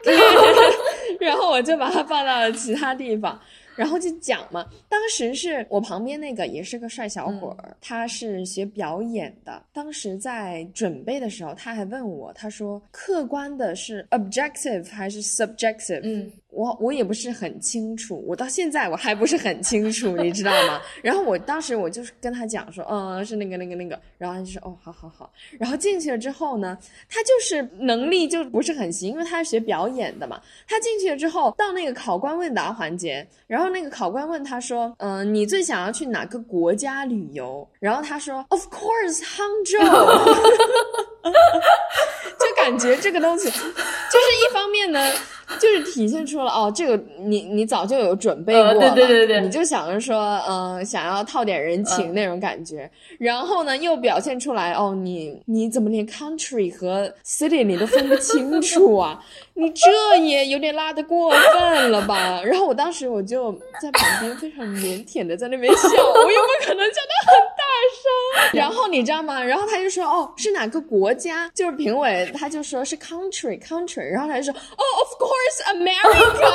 [0.09, 1.17] ，OK OK。
[1.25, 3.41] ”然后我就把它放到了其他地方。
[3.77, 9.63] 然后就讲嘛，当时是我旁边那个也是个帅小伙儿，他是学表演的。
[9.73, 16.01] 当时在准备的时候，他还问我，他说客观的是 objective 还是 subjective？
[16.03, 20.81] 嗯，我我也不是很清楚，我到现在我还不是很清楚，你知道吗？
[21.03, 25.31] 然后我当时我就是跟他讲说，嗯，是那个那个那个，然后他就说，哦，好好好。
[25.59, 26.79] 然后进去了之后呢，
[27.09, 30.41] 他就是能力就不是很行，因为他是学表演的嘛。
[30.67, 37.69] 他进去了之后，到那个考官问答环节，然后那个考官问他说，嗯、你最想要去哪个国家旅游？
[37.81, 41.07] 然后他说，Of course Hangzhou。
[42.39, 45.11] 就感觉这个东西，就是一方面呢，
[45.59, 59.19] 就是体现出了哦，这个你你早就有准备过呃了，对对对对你就想着说，嗯、想要套点人情那种感觉，然后呢，又表现出来哦，你你怎么连 country 和 city 你都分不清楚啊？
[59.55, 62.43] 你这也有点拉的过分了吧？
[62.45, 68.53] 然后我当时我就在旁边非常腼腆的在那边笑，我又不可能叫他很大声。
[68.61, 69.43] 然后你知道吗？
[69.43, 71.51] 然后他就说哦是哪个国家？
[71.55, 76.47] 就是评委他就说是 country country，然后他就说哦 of course America，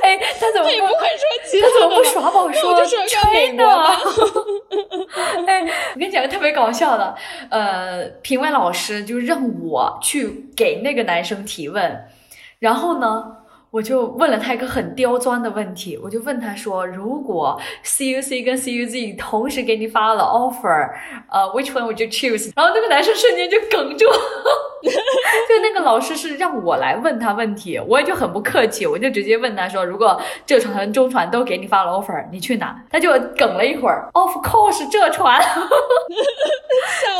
[0.02, 0.76] 哎，他怎么不会
[1.16, 2.04] 说其他怎么不。
[2.10, 3.64] 耍宝 说我就说要美国？
[5.46, 5.60] 哎，
[5.94, 7.14] 我跟你讲个特别搞笑的，
[7.48, 12.04] 呃，评委老师就让我去给那个男生提问，
[12.58, 13.24] 然后呢，
[13.70, 20.90] 我就问了他一个很刁钻的问题，我就问他说：“如果 CUC 跟 CUZ 同时给你发了 offer，
[21.30, 24.06] 呃，which one would you choose？” 然后那个男生瞬间就哽住，
[24.82, 35.40] 就那个老师是让我来问他问题，我也就很不客气，我就直接问他说：“如果浙传和中传都给你发了 offer，你去哪？”他就哽了一会儿，Of course，浙传，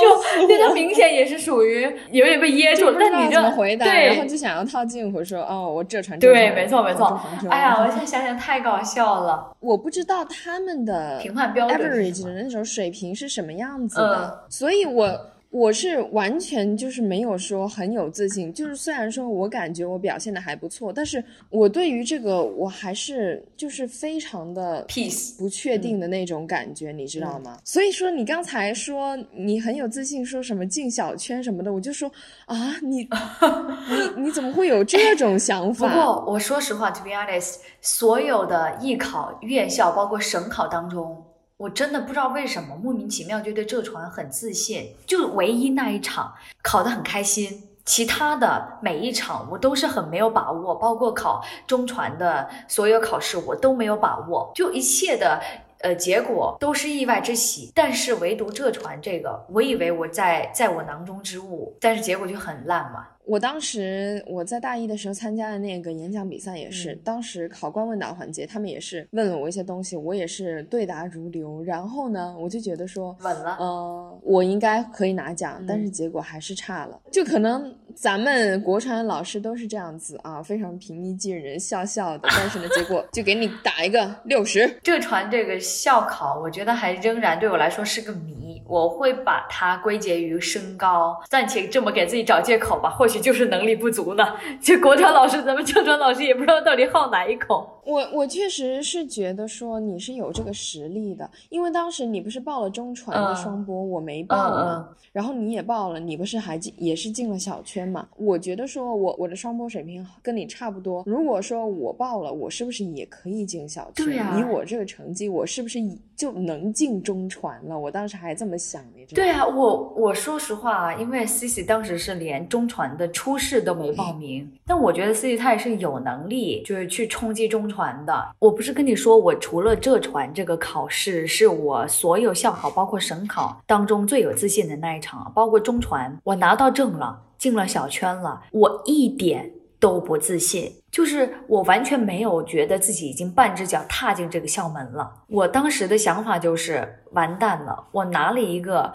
[0.01, 3.85] 就对他明显也是属于有点被噎住了，但你怎么回答？
[3.87, 7.21] 对，然后就想要套近乎说：“哦，我浙传。”对，没错没错。
[7.51, 9.55] 哎呀，我现在想想太搞笑了。
[9.61, 15.30] 我不知道他们的评判标准 average 的那种水平是什么样子的，所以我。
[15.51, 27.59] 我是完全就是没有说很有自信，就是虽然说我感觉我表现的还不错，但是我对于这个我还是就是非常的 peace 不确定的那种感觉，你知道吗？
[27.65, 32.09] 所以说你刚才说你很有自信，说什么进小圈什么的，我就说
[32.47, 33.09] 啊，你
[34.17, 35.89] 你你怎么会有这种想法？
[35.89, 41.25] 不过我说实话，to be honest，所有的艺考院校包括省考当中。
[41.61, 55.39] 我真的不知道为什么莫名其妙就对浙传很自信，就唯一那一场考得很开心，其他的每一场我都是很没有把握，包括考中传的所有考试我都没有把握，就一切的
[55.81, 63.07] 呃结果都是意外之喜，但是唯独浙传这个，我以为我在在我囊中之物，但是结果就很烂嘛。
[63.27, 71.63] 我当时我在大一的时候参加的那个演讲比赛也是，当时考官问答环节，他们也是问了我一些东西，我也是对答如流。
[71.63, 77.01] 然后呢，我就觉得说稳了，呃，我应该可以拿奖，但是结果还是差了。
[77.13, 84.69] 就可能咱们国传老师都是这样子啊，非常平易近人，笑笑的，但是呢， 结果就给你打一个六十。
[84.83, 93.21] 浙传这个校考，我觉得还仍然对我来说是个谜，我会把它归结于身高，暂且这么给自己找借口吧，或许。
[93.21, 94.25] 就是能力不足呢，
[94.63, 97.79] 这国传老师，咱们浙传老师也不知道到底好哪一口。
[97.85, 108.07] 我我确实是觉得说你是有这个实力的，因为当时你不是报了中传的双播，我没报嘛，然后你也报了，你不是还进也是进了小圈嘛？
[108.17, 114.39] 我觉得说我我的双播水平跟你差不多，如果说我报了，我是不是也可以进小圈？
[114.39, 115.79] 以我这个成绩，我是不是
[116.17, 117.79] 就能进中传了？
[117.79, 119.15] 我当时还这么想的。
[119.15, 128.29] 对啊，我我说实话啊，因为 C C 当时是连中传的初试都没报名， 但我觉得 C C 他也是有能力，就是去冲击中传的。
[128.39, 145.11] 我不是跟你说，我除了浙传这个考试是我所有校考，包括省考当中最有自信的那一场，包括中传，我拿到证了，进了小圈了，我一点都不自信，就是我完全没有觉得自己已经半只脚踏进这个校门了。
[145.27, 148.93] 我当时的想法就是完蛋了，我拿了一个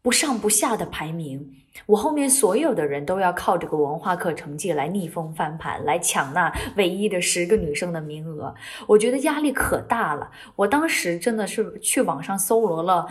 [0.00, 1.54] 不上不下的排名。
[1.84, 8.54] 我后面所有的人都要靠这个文化课成绩来逆风翻盘，来抢那唯一的十个女生的名额。
[8.86, 10.30] 我觉得压力可大了。
[10.56, 13.06] 我当时真的是去网上搜罗了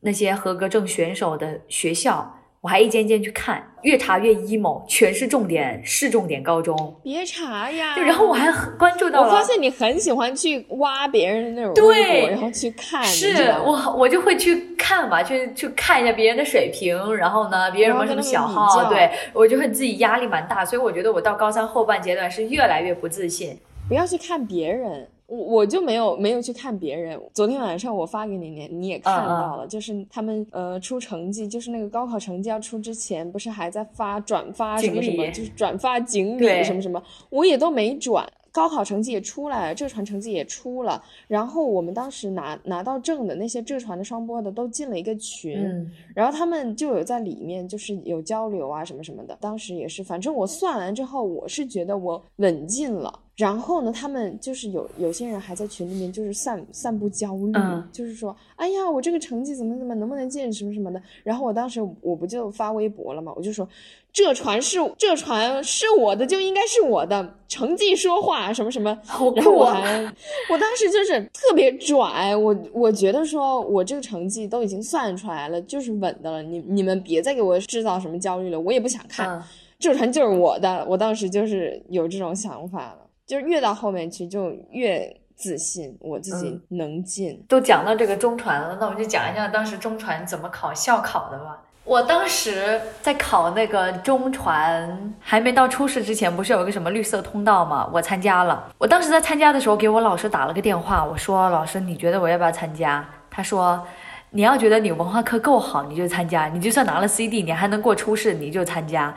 [0.00, 2.34] 那些合格证选手的学校。
[2.60, 7.00] 我还一间间去看，越查越 emo，全是重点市重点高中。
[7.04, 7.94] 别查呀！
[7.94, 13.04] 就然后我还关注到了，我发现你很喜欢去挖别人的那种微博，然后去看。
[13.04, 23.56] 是我，我就会去看嘛，去去看一下别人的水平，然后呢，别人什么什么小号，对我就会自己压力蛮大，所以我觉得我到高三后半阶段是越来越不自信。
[23.88, 25.08] 不要去看别人。
[25.28, 27.20] 我我就没有没有去看别人。
[27.34, 38.26] 昨天晚上我发给你，你你也看到了，就是他们呃出成绩，就是那个高考成绩要出之前，不是还在发转发什么什么，就是转发锦鲤什么什么，我也都没转。
[38.50, 49.36] 高考成绩也出来了，浙传成绩也出了，然后我们当时拿拿到证的那些浙传的双播的都进了一个群，然后他们就有在里面就是有交流啊什么什么的。
[49.40, 53.20] 当时也是，反正我算完之后，我是觉得我稳进了。
[53.38, 57.52] 然后呢，他们就是有有些人还在群里面，就是散散布焦虑，
[57.92, 61.00] 就是说，哎呀，我这个成绩怎么怎么能不能进什么什么的。
[61.22, 63.68] 然后我当时我不就发微博了嘛，我就说，
[64.12, 68.90] 这船是这船是我的，就应该是我的，成绩说话什么什么。
[69.36, 70.02] 然后我还，
[70.50, 76.42] 我当时就是特别拽，我我觉得说我这个成绩都已经算出来了，就是稳的了。
[76.42, 79.40] 你你们别再给我制造什么焦虑了，我也不想看，
[79.78, 80.84] 这船就是我的。
[80.88, 83.07] 我当时就是有这种想法了。
[83.28, 87.44] 就是越到后面其实就越自信，我自己能进。
[87.46, 91.58] 都讲到这个中传了，那我们就讲一下当时中传怎么考校考的吧。
[91.84, 97.88] 我当时在考那个中传还没到初试之前，不是有个什么绿色通道吗？
[97.92, 98.72] 我参加了。
[98.78, 103.86] 我当时在参加的时候，给我老师打了个电话，我说：“老师，你觉得我要不要参加？”他说
[104.32, 106.48] ：“你要觉得你文化课够好，你就参加。
[106.48, 109.14] 你就算拿了 CD，你还能过初试，你就参加。”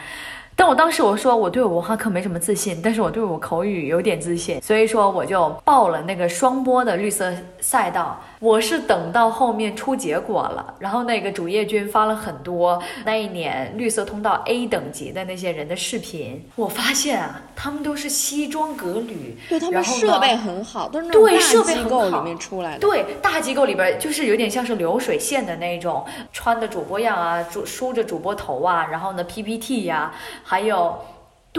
[0.56, 8.20] 但我当时我说我对我文化课没什么自信，但是我对我口语有点自信，所以说我就报了那个双播的绿色赛道。
[8.42, 22.80] 我是等到后面出结果了，然后那个主页君发了很多那一年绿色通道 A 等级的那些人的视频，我发现啊，他们都是西装革履，对他们设备很好，都是那种大机构里面出来的。
[22.80, 30.12] 对，大机构里边就是有点像是流水线的那种，穿的主播样啊，梳梳着主播头啊，然后呢 PPT 呀，
[30.44, 30.98] 还有。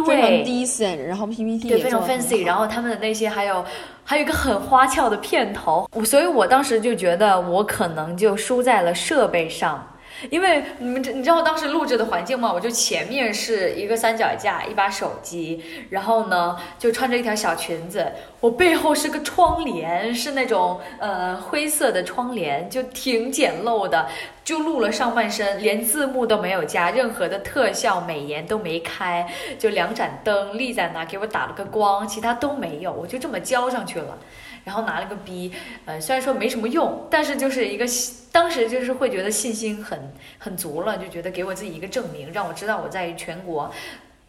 [0.06, 3.64] 非常 decent，然后 PPT 对非常 fancy，然后他们的那些还有
[4.04, 9.86] 还有一个很花俏的片头，所以我当时就觉得我可能就输在了设备上。
[10.30, 12.52] 因为你们你知道当时录制的环境吗？
[12.52, 18.06] 我就前面是一个三脚架，一把手机，然后呢就穿着一条小裙子，
[18.40, 24.08] 我背后是个窗帘，是那种呃灰色的窗帘，就挺简陋的，
[24.44, 29.26] 就录了上半身，连字幕都没有加，任何的特效美颜都没开，
[29.58, 34.18] 就两盏灯立在那给我打了个光，其他都没有，我就这么交上去了。
[34.64, 35.52] 然后拿了个 B，
[35.84, 37.84] 呃，虽然说没什么用，但是就是一个，
[38.30, 43.70] 当时就是会觉得信心很很足了，就觉得给我自己一个证明，让我知道我在全国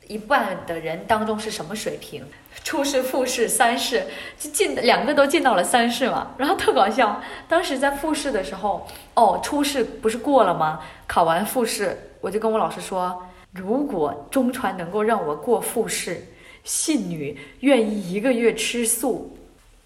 [0.08, 2.24] 一半的人当中是什么水平。
[2.64, 4.06] 初试、复试、三试，
[4.40, 6.34] 就进两个都进到了三试嘛。
[6.38, 10.80] 然后特搞笑，当时在复试的时候，哦，初试不是过了吗？
[11.08, 16.26] 考完复试，我就跟我老师说，如果中传能够让我过复试，
[16.64, 19.36] 信女愿意一个月吃素。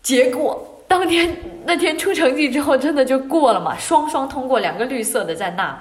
[0.08, 1.36] 结果当天
[1.66, 5.78] 那天出成绩之后，真的就过了嘛，双双通过，两个绿色的在那，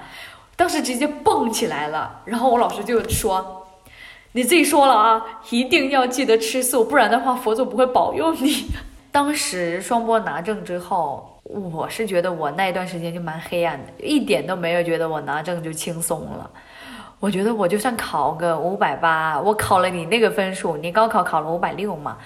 [0.57, 2.19] 当时直接蹦起来了。
[2.25, 3.65] 然后我老师就说
[4.33, 8.65] ：“你自己说了啊，一定要记得吃素，不然的话佛祖不会保佑你。
[9.13, 16.49] ”当时双波拿证之后，我是觉得我那一段时间就蛮黑暗的，一点都没有觉得我拿证就轻松了。
[17.21, 22.17] 我觉得我就算考个五百八，我考了你那个分数，你高考考了五百六嘛。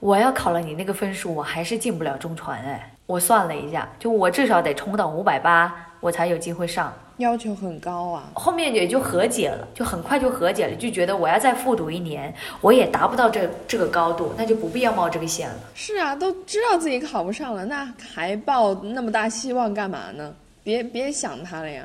[0.00, 2.90] 我要考了你那个分数，我还是进不了中传哎。
[3.06, 6.92] 我算了一下，就我至少得冲到五百八，我才有机会上。
[7.18, 8.30] 要求很高啊。
[8.34, 12.32] 后面也就和解了，就很快就和解了，就觉得我要再复读一年，
[12.62, 15.56] 我也达不到这这个高度，那就不必要冒这个险了。
[15.74, 20.32] 是啊，都知道自己考不上了，那还抱那么大希望干嘛呢？
[20.62, 21.84] 别别想他了呀。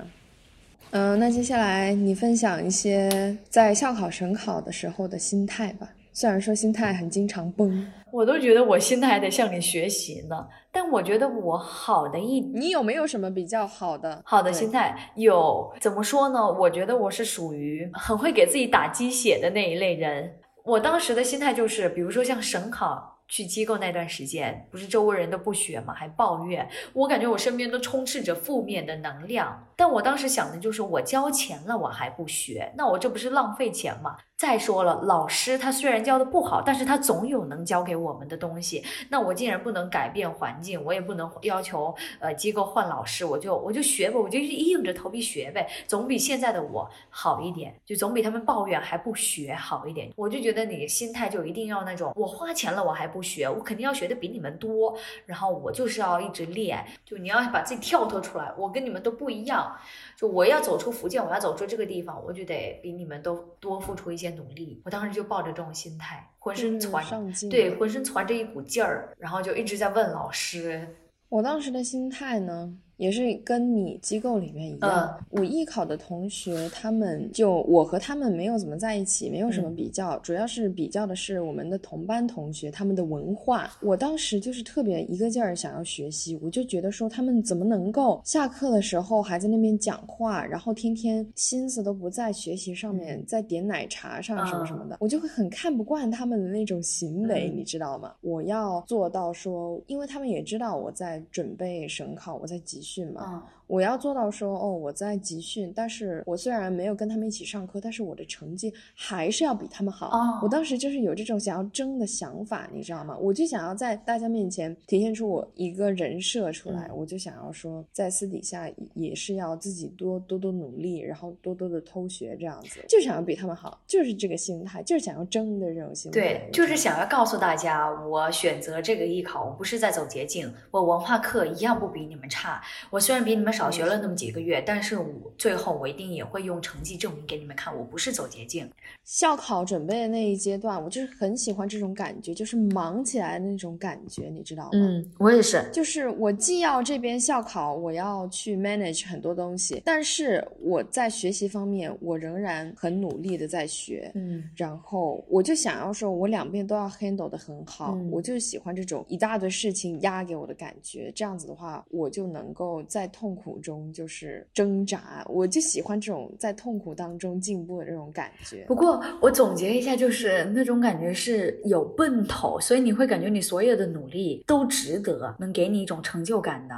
[0.91, 5.89] 嗯，那接下来你分享一些在校考省考的时候的心态吧。
[6.13, 7.85] 虽然说心态很经常崩。
[8.15, 15.11] 我都觉得我心态还得向你学习呢，但我觉得我好的一，你有没有什么比较好的好的心态？
[15.15, 16.49] 有，怎么说呢？
[16.49, 20.33] 我觉得我是属于很会给自己打鸡血的那一类人。
[20.63, 29.61] 我当时的心态就是，比如说像省考去机构那段时间，不是周围人都不学嘛，还抱怨，我感觉我身边都充斥着负面的能量。
[29.75, 34.15] 但我当时想的就是，我交钱了，我还不学，那我这不是浪费钱吗？
[34.37, 38.83] 再说了，老师他虽然教的不好，但是他总有能教给我们的东西。
[39.09, 50.11] 那我既然不能改变环境，我也不能要求呃机构换老师，我就我就学吧，我就硬着头皮学呗，总比现在的我好一点，就总比他们抱怨还不学好一点。
[50.17, 59.77] 我就觉得你心态就一定要那种，我花钱了我还不学，我肯定要学的比你们多，然后我就是要一直练，就你要把自己跳脱出来，我跟你们都不一样。
[60.17, 64.81] 就我要走出福建，我要走出这个地方，我就得比你们都多付出一些努力。
[64.85, 67.03] 我当时就抱着这种心态，浑身攒
[67.49, 70.87] 对，浑身攒着一股劲儿，然后就一直在问老师。
[71.29, 72.73] 我当时的心态呢？
[72.97, 83.69] 也是跟你机构里面一样，我艺考的同学，他们就我和他们没有怎么在一起，没有什么比较，主要是比较的是我们的同班同学他们的文化。
[83.81, 98.13] 我当时就是特别一个劲儿想要学习，我就觉得说他们怎么能够下课的时候还在那边讲话，然后天天心思都不在学习上面，在点奶茶上什么什么的，我就会很看不惯他们的那种行为，你知道吗？
[98.21, 102.84] 我要做到说，因为他们也知道我在准备省考，我在急。
[102.85, 110.39] 训嘛，我要做到说哦，我在集训，但是我虽然没有跟他们一起上课，但是我的成绩还是要比他们好。
[110.41, 113.17] 我当时就是有这种想要争的想法，你知道吗？
[113.19, 126.19] 我就想要在大家面前体现出我一个人设出来，我就想要说，在私底下也是要自己多多多努力，然后多多的偷学这样子，就想要比他们好，就是这个心态，就是想要争的这种心态。
[126.19, 132.61] 对，就是想要告诉大家，我选择这个艺考，我不是在走捷径，我文化课一样不比你们差。
[132.89, 138.69] 我虽然比你们少学了那么几个月，但是我最后我一定也会用成绩证明给你们看，我不是走捷径。
[139.05, 144.69] 校考准备的那一阶段，我就是很喜欢这种感觉，就是忙起来的那种感觉，你知道吗？
[144.73, 145.63] 嗯，我也是。
[145.71, 154.11] 就是我既要这边校考，我要去 manage 很多东西，但是我在学习方面，我仍然很努力的在学。
[154.15, 161.11] 嗯，然后我就想要说，我两边都要 handle 的很好，嗯我就喜欢这种一大堆事情压给我的感觉。
[161.13, 168.65] 这样子的话，我就能够在痛苦中就是挣扎，我就喜欢这种在痛苦当中进步的这种感觉。
[168.67, 176.75] 不过我总结一下，就是那种感觉是有奔头，所以你会感觉你所有的努力都值得，能给你一种成就感的。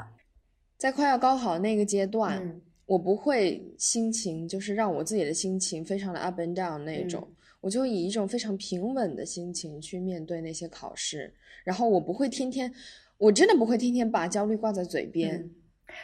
[0.77, 11.33] 在快要高考那个阶段，嗯我不会心情就是让我自己的心情非常的 up and down 那种，嗯我就以一种非常平稳的心情去面对那些考试，
[11.65, 12.71] 然后我不会天天，
[13.17, 15.35] 我真的不会天天把焦虑挂在嘴边。
[15.35, 15.51] 嗯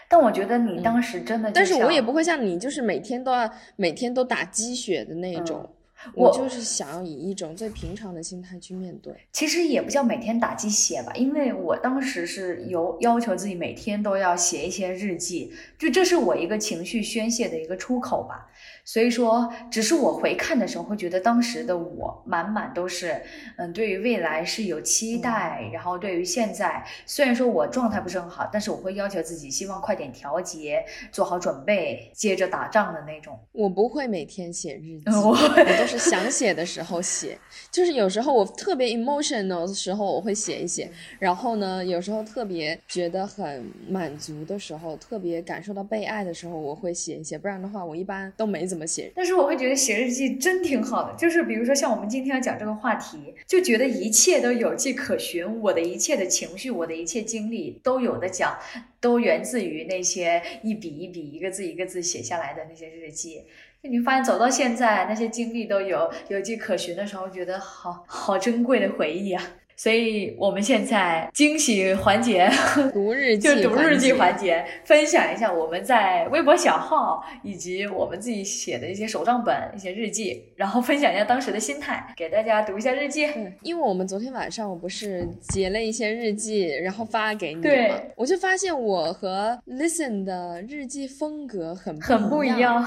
[0.08, 5.62] 但我觉得你当时真的就但是我也不会像你，就是每天都要每天都打鸡血的那种。
[5.64, 5.70] 嗯
[6.16, 9.14] 我我就是想要以一种最平常的心态去面对。
[9.32, 18.50] 其实也不叫每天打鸡血吧，因为我当时是有要求自己每天都要写一些日记，就这是我一个情绪宣泄的一个出口吧。
[18.86, 23.22] 所以说，只是我回看的时候会觉得当时的我满满都是，
[23.58, 33.40] 嗯，对于未来是有期待，然后对于现在，虽然说我状态不是很好，但是我会要求自己希望快点调节，做好准备，接着打仗的那种。
[33.54, 37.38] 我不会每天写日记， 我我都是想写的时候写。
[37.72, 40.92] 就是有时候我特别 emotional 的时候，我会写一写。
[41.20, 47.38] 然后呢，有时候特别觉得很满足的时候，特别感受到被爱的时候，我会写一写。
[47.38, 49.12] 不然的话，我一般都没怎么写。
[49.16, 58.58] 但是我会觉得写日记真挺好的，就是比如说像我们今天要讲这个话题，就觉得一切都有迹可循，我的一切的情绪，我的一切经历都有的讲，
[59.00, 63.44] 都源自于那些一笔一笔、一个字一个字写下来的那些日记。
[63.84, 69.44] 就你发现走到现在，那些经历都有有迹可循的时候，觉得好好珍贵的回忆啊。
[69.76, 72.50] 所以我们现在惊喜环节
[72.94, 83.26] 读日记就读日记环环节，分享一下我们在微博小号以及我们自己写的一些手账本、一些日记，然后分享一下当时的心态，给大家读一下日记。
[83.36, 92.86] 嗯，因为我们昨天晚上我不是截了一些日记，然后发给你对嘛，我就发现我和 Listen 的日记风格很很不一一样，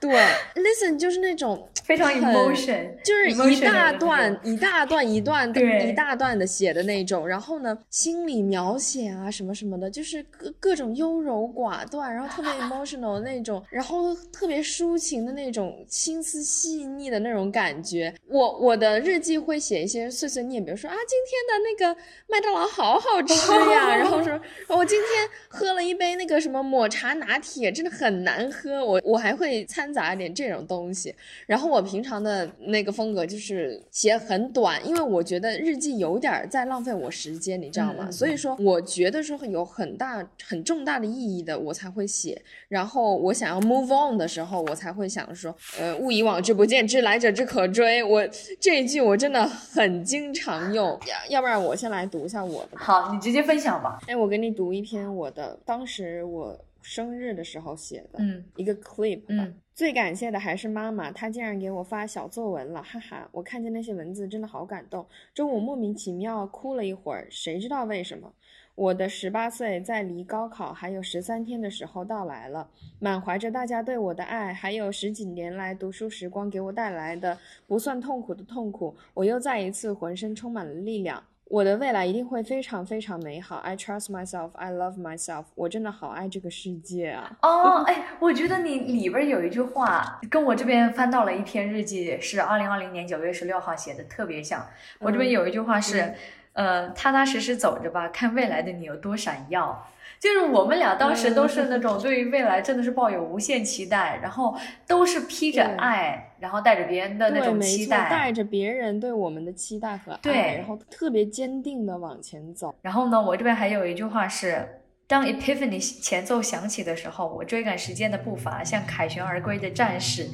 [0.00, 0.10] 对，
[0.56, 18.12] Listen 就是那种非常很 emotion，就是一大段一大段一段一大段的写的那种，然后呢，心理描写啊什么什么的，就是各各种优柔寡断，然后特别 emotional 的那种，然后特别抒情的那种心思细腻的那种感觉。
[18.26, 24.40] 我我的日记会写一些碎碎念，比如说啊，今天的那个麦当劳好好吃呀，然后说
[24.76, 31.14] 我今天喝了一杯那个什么抹茶拿铁，真的很难喝，我我还会掺杂一点这种东西。
[31.46, 38.10] 然后我平常的那个风格就是写很短，因为我觉得日记有点儿在浪费我时间，你知道吗？
[38.10, 42.40] 所以说，我觉得说有很大很重大的意义的，我才会写。
[42.68, 48.02] 然后我想要 move on 的时候，我才会想说，呃，物以往之不见，知来者之可追。
[48.02, 48.26] 我
[48.60, 52.76] 这一句我真的很经常用，要要不然我先来读一下我的。
[52.76, 53.98] 好，你直接分享吧。
[54.06, 59.44] 哎，我给你读一篇我的，当时我生日的时候写的，嗯一个 clip 吧。
[59.44, 63.28] 嗯最感谢的还是妈妈，她竟然给我发小作文了，哈哈！
[63.30, 65.06] 我看见那些文字真的好感动。
[65.32, 68.34] 中午莫名其妙哭了一会儿，谁知道为什么？
[68.74, 72.68] 我的十八岁在离高考还有十三天的时候到来了，
[72.98, 81.22] 满怀着大家对我的爱，还有十几年来读书时光给我带来的不算痛苦的痛苦，我又再一次浑身充满了力量。
[81.50, 83.56] 我的未来一定会非常非常美好。
[83.56, 85.44] I trust myself, I love myself。
[85.54, 87.38] 我真的好爱这个世界啊！
[87.40, 94.66] 哦，哎，我觉得你里边有一句话，跟我这边翻到了一篇日记，是二零二零年九月十六号写的，特别像。
[94.98, 96.12] 我这边嗯有一句话是，
[96.52, 99.88] 呃，踏踏实实走着吧，看未来的你有多闪耀。
[100.20, 104.56] 就是我们俩当时都是那种对于未来真的是抱有无限期待，然后
[104.86, 108.10] 都是披着爱，然后带着别人的那，种，期待。
[108.10, 112.74] 带着别人对我们的期待和爱，对然后特别坚定的往前走。
[112.82, 114.66] 然后呢，我这边还有一句话是：
[115.06, 120.26] 当 Epiphany 前奏响起的时候，我追赶时间的步伐，像凯旋而归的战士，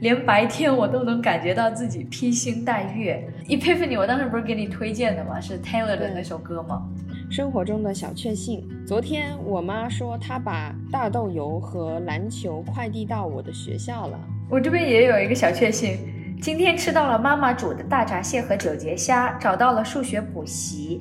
[0.00, 3.22] 连白天我都能感觉到自己披星戴月。
[3.48, 5.40] Epiphany 我当时不是给你推荐的吗？
[5.40, 6.88] 是 Taylor 的那首歌吗？
[7.32, 8.68] 生活中的小确幸。
[8.86, 14.20] 昨天我妈说她把大豆油和篮球快递到我的学校了。
[14.50, 15.96] 我这边也有一个小确幸，
[16.42, 21.00] 今天吃到了妈妈煮的大闸蟹和九节虾，找到了数学补习。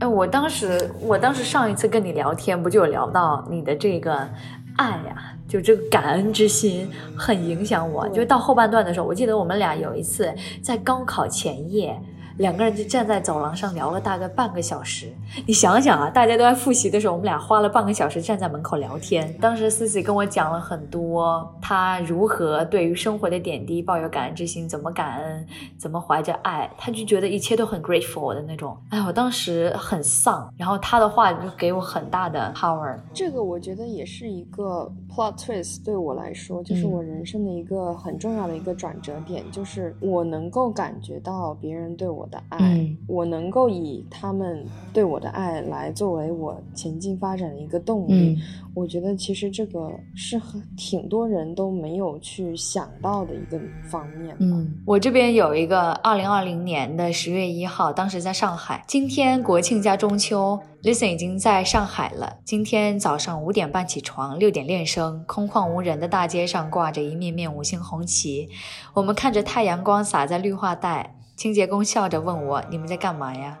[0.00, 4.28] 哎，我当时，我当时上一次跟你聊天，不就有聊到你的这个
[4.76, 8.08] 爱呀，就这个感恩之心很影响我。
[8.08, 11.96] 就到后半段的时候，我记得我们俩有一次在高考前夜。
[12.40, 15.12] 两个人就站在走廊上聊了大概半个小时。
[15.46, 19.30] 你想想啊，大家都在复习的时候，我们俩花了半个小时站在门口聊天。
[19.38, 28.74] 当时思思跟我讲了很多，她如何对于生活的点滴抱有感恩之心，怎么感恩，怎么怀着爱，她就觉得一切都很 grateful 的那种。
[28.88, 32.98] 哎，我当时很丧，然后她的话就给我很大的 power。
[33.12, 42.26] 这个我觉得也是一个 plot twist，对我来说，就是我人生的一个很重要的一个转折点，就是我能够感觉到别人对我。
[42.30, 48.38] 的爱，我能够以他们对我的爱来作为我前进发展的一个动力。
[48.72, 53.60] 我觉得其实这个是很挺多人都没有去想到的一个
[53.90, 54.36] 方面。
[54.38, 58.84] 嗯，我这边有一个二零二零年的十月一号，当时在上海。
[58.86, 62.38] 今天国庆加中秋，Listen 已经在上海了。
[62.44, 68.48] 今天早上五点半起床，六点练声，空旷无人的大街上挂着一面面五星红旗，
[68.94, 71.16] 我们看着太阳光洒在绿化带。
[71.40, 73.58] 清洁工笑着问我：“你们在干嘛呀？”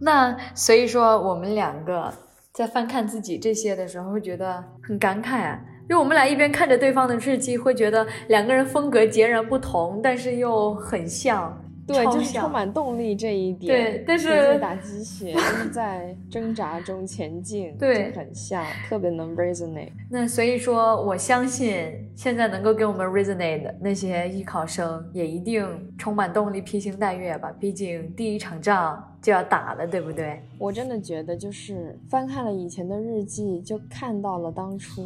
[0.00, 2.10] 那所以说，我们两个
[2.54, 5.60] 在翻看自己这些的时候，会觉得很感慨啊。
[5.90, 11.54] 因为我们俩一边看着对方的日记，会觉得两个人风格截然不同，但是又很像。
[11.88, 13.92] 对，就是充满动力这一点。
[13.92, 17.74] 对，但是打鸡血，就是在挣扎中前进。
[17.78, 19.90] 对，很像，特别能 resonate。
[20.10, 21.74] 那所以说，我相信
[22.14, 25.66] 现在能够给我们 resonate 的那些艺考生，也一定
[25.96, 27.50] 充满动力，披星戴月吧。
[27.58, 30.42] 毕竟第一场仗就要打了，对不对？
[30.58, 35.02] 我真的觉得，就是翻看了以前的日记，就看到了当初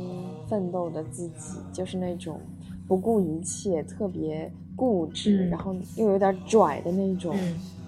[0.49, 2.41] 奋斗的自己，就是那种
[2.87, 4.53] 不顾一切，特别。
[4.74, 7.37] 固执，然后又有点拽的那种。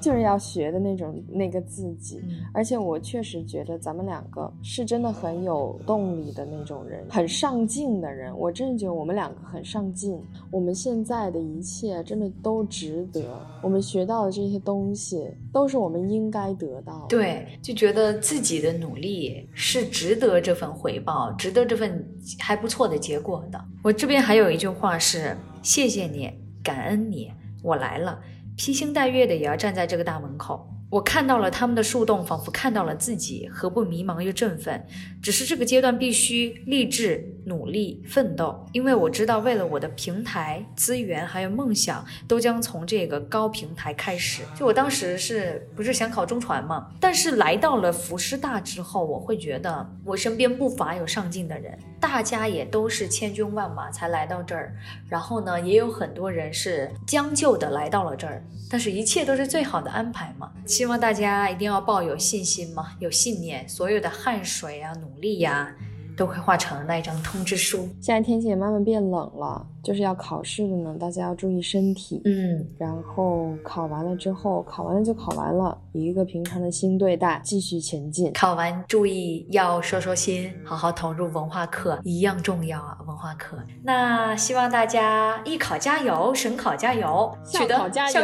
[0.04, 2.20] 就是要学的那种那个自己，
[2.52, 8.36] 而且我确实觉得咱们两个是真的很有动力的那种人，很上进的人。
[8.38, 13.24] 我真的觉得我们两个很上进，我们现在的一切真的都值得。
[13.62, 17.06] 我们学到的这些东西都是我们应该得到的。
[17.08, 22.06] 对，就觉得自己的努力是值得这份回报，值得这份
[22.38, 23.58] 还不错的结果的。
[23.82, 26.30] 我这边还有一句话是：谢谢你，
[26.62, 27.32] 感恩你，
[27.62, 28.20] 我来了。
[28.56, 30.70] 披星戴月的也要站在这个大门口。
[30.90, 34.86] 我看到了他们的树洞，仿佛看到了自己，何不迷茫又振奋？
[35.20, 44.42] 只是这个阶段必须励志、努力、奋斗，因为我知道，为了我的平台、资源还有梦想，都将从这个高平台开始。
[44.56, 46.90] 就我当时是不是想考中传嘛？
[47.00, 54.74] 但是来到了福师大之后，我会觉得我身边不乏有上进的人，大家也都是千军万马才来到这儿。
[55.08, 60.50] 然后呢，也有很多人是将就的来到了这儿，但是一切都是最好的安排嘛。
[60.66, 65.74] 希望大家一定要抱有信心嘛，有信念，所有的汗水啊、努力呀，
[66.16, 67.88] 都会化成那一张通知书。
[68.00, 69.66] 现在天气也慢慢变冷了。
[69.84, 72.22] 就是要考试的呢，大家要注意身体。
[72.24, 78.32] 嗯，然后考完了之后，考完了就考完了，以一个平常的心对待，继续前进。
[78.32, 82.96] 考完注意要收收心，好好投入文化课，一样重要啊！
[83.06, 83.58] 文化课。
[83.82, 88.14] 那希望大家艺考加油，省考加油，取得校考加油，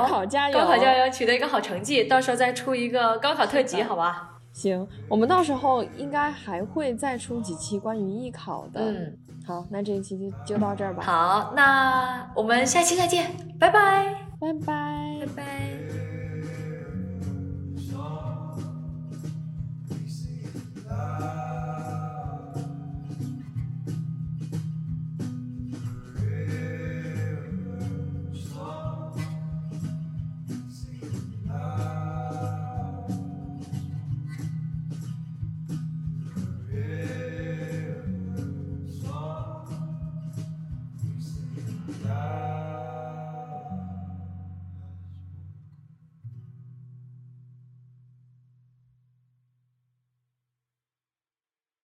[0.00, 4.35] 高考加油，高考加油，取得一个好成绩，到时候再出一个高考特辑，好吧？
[4.56, 8.80] 行，我们到时候应该还会再出几期关于艺考的。
[8.80, 9.16] 嗯。
[9.46, 11.02] 好，那这一期就就到这儿吧。
[11.04, 13.30] 好，那我们下期再见，
[13.60, 15.85] 拜拜，拜拜，拜拜。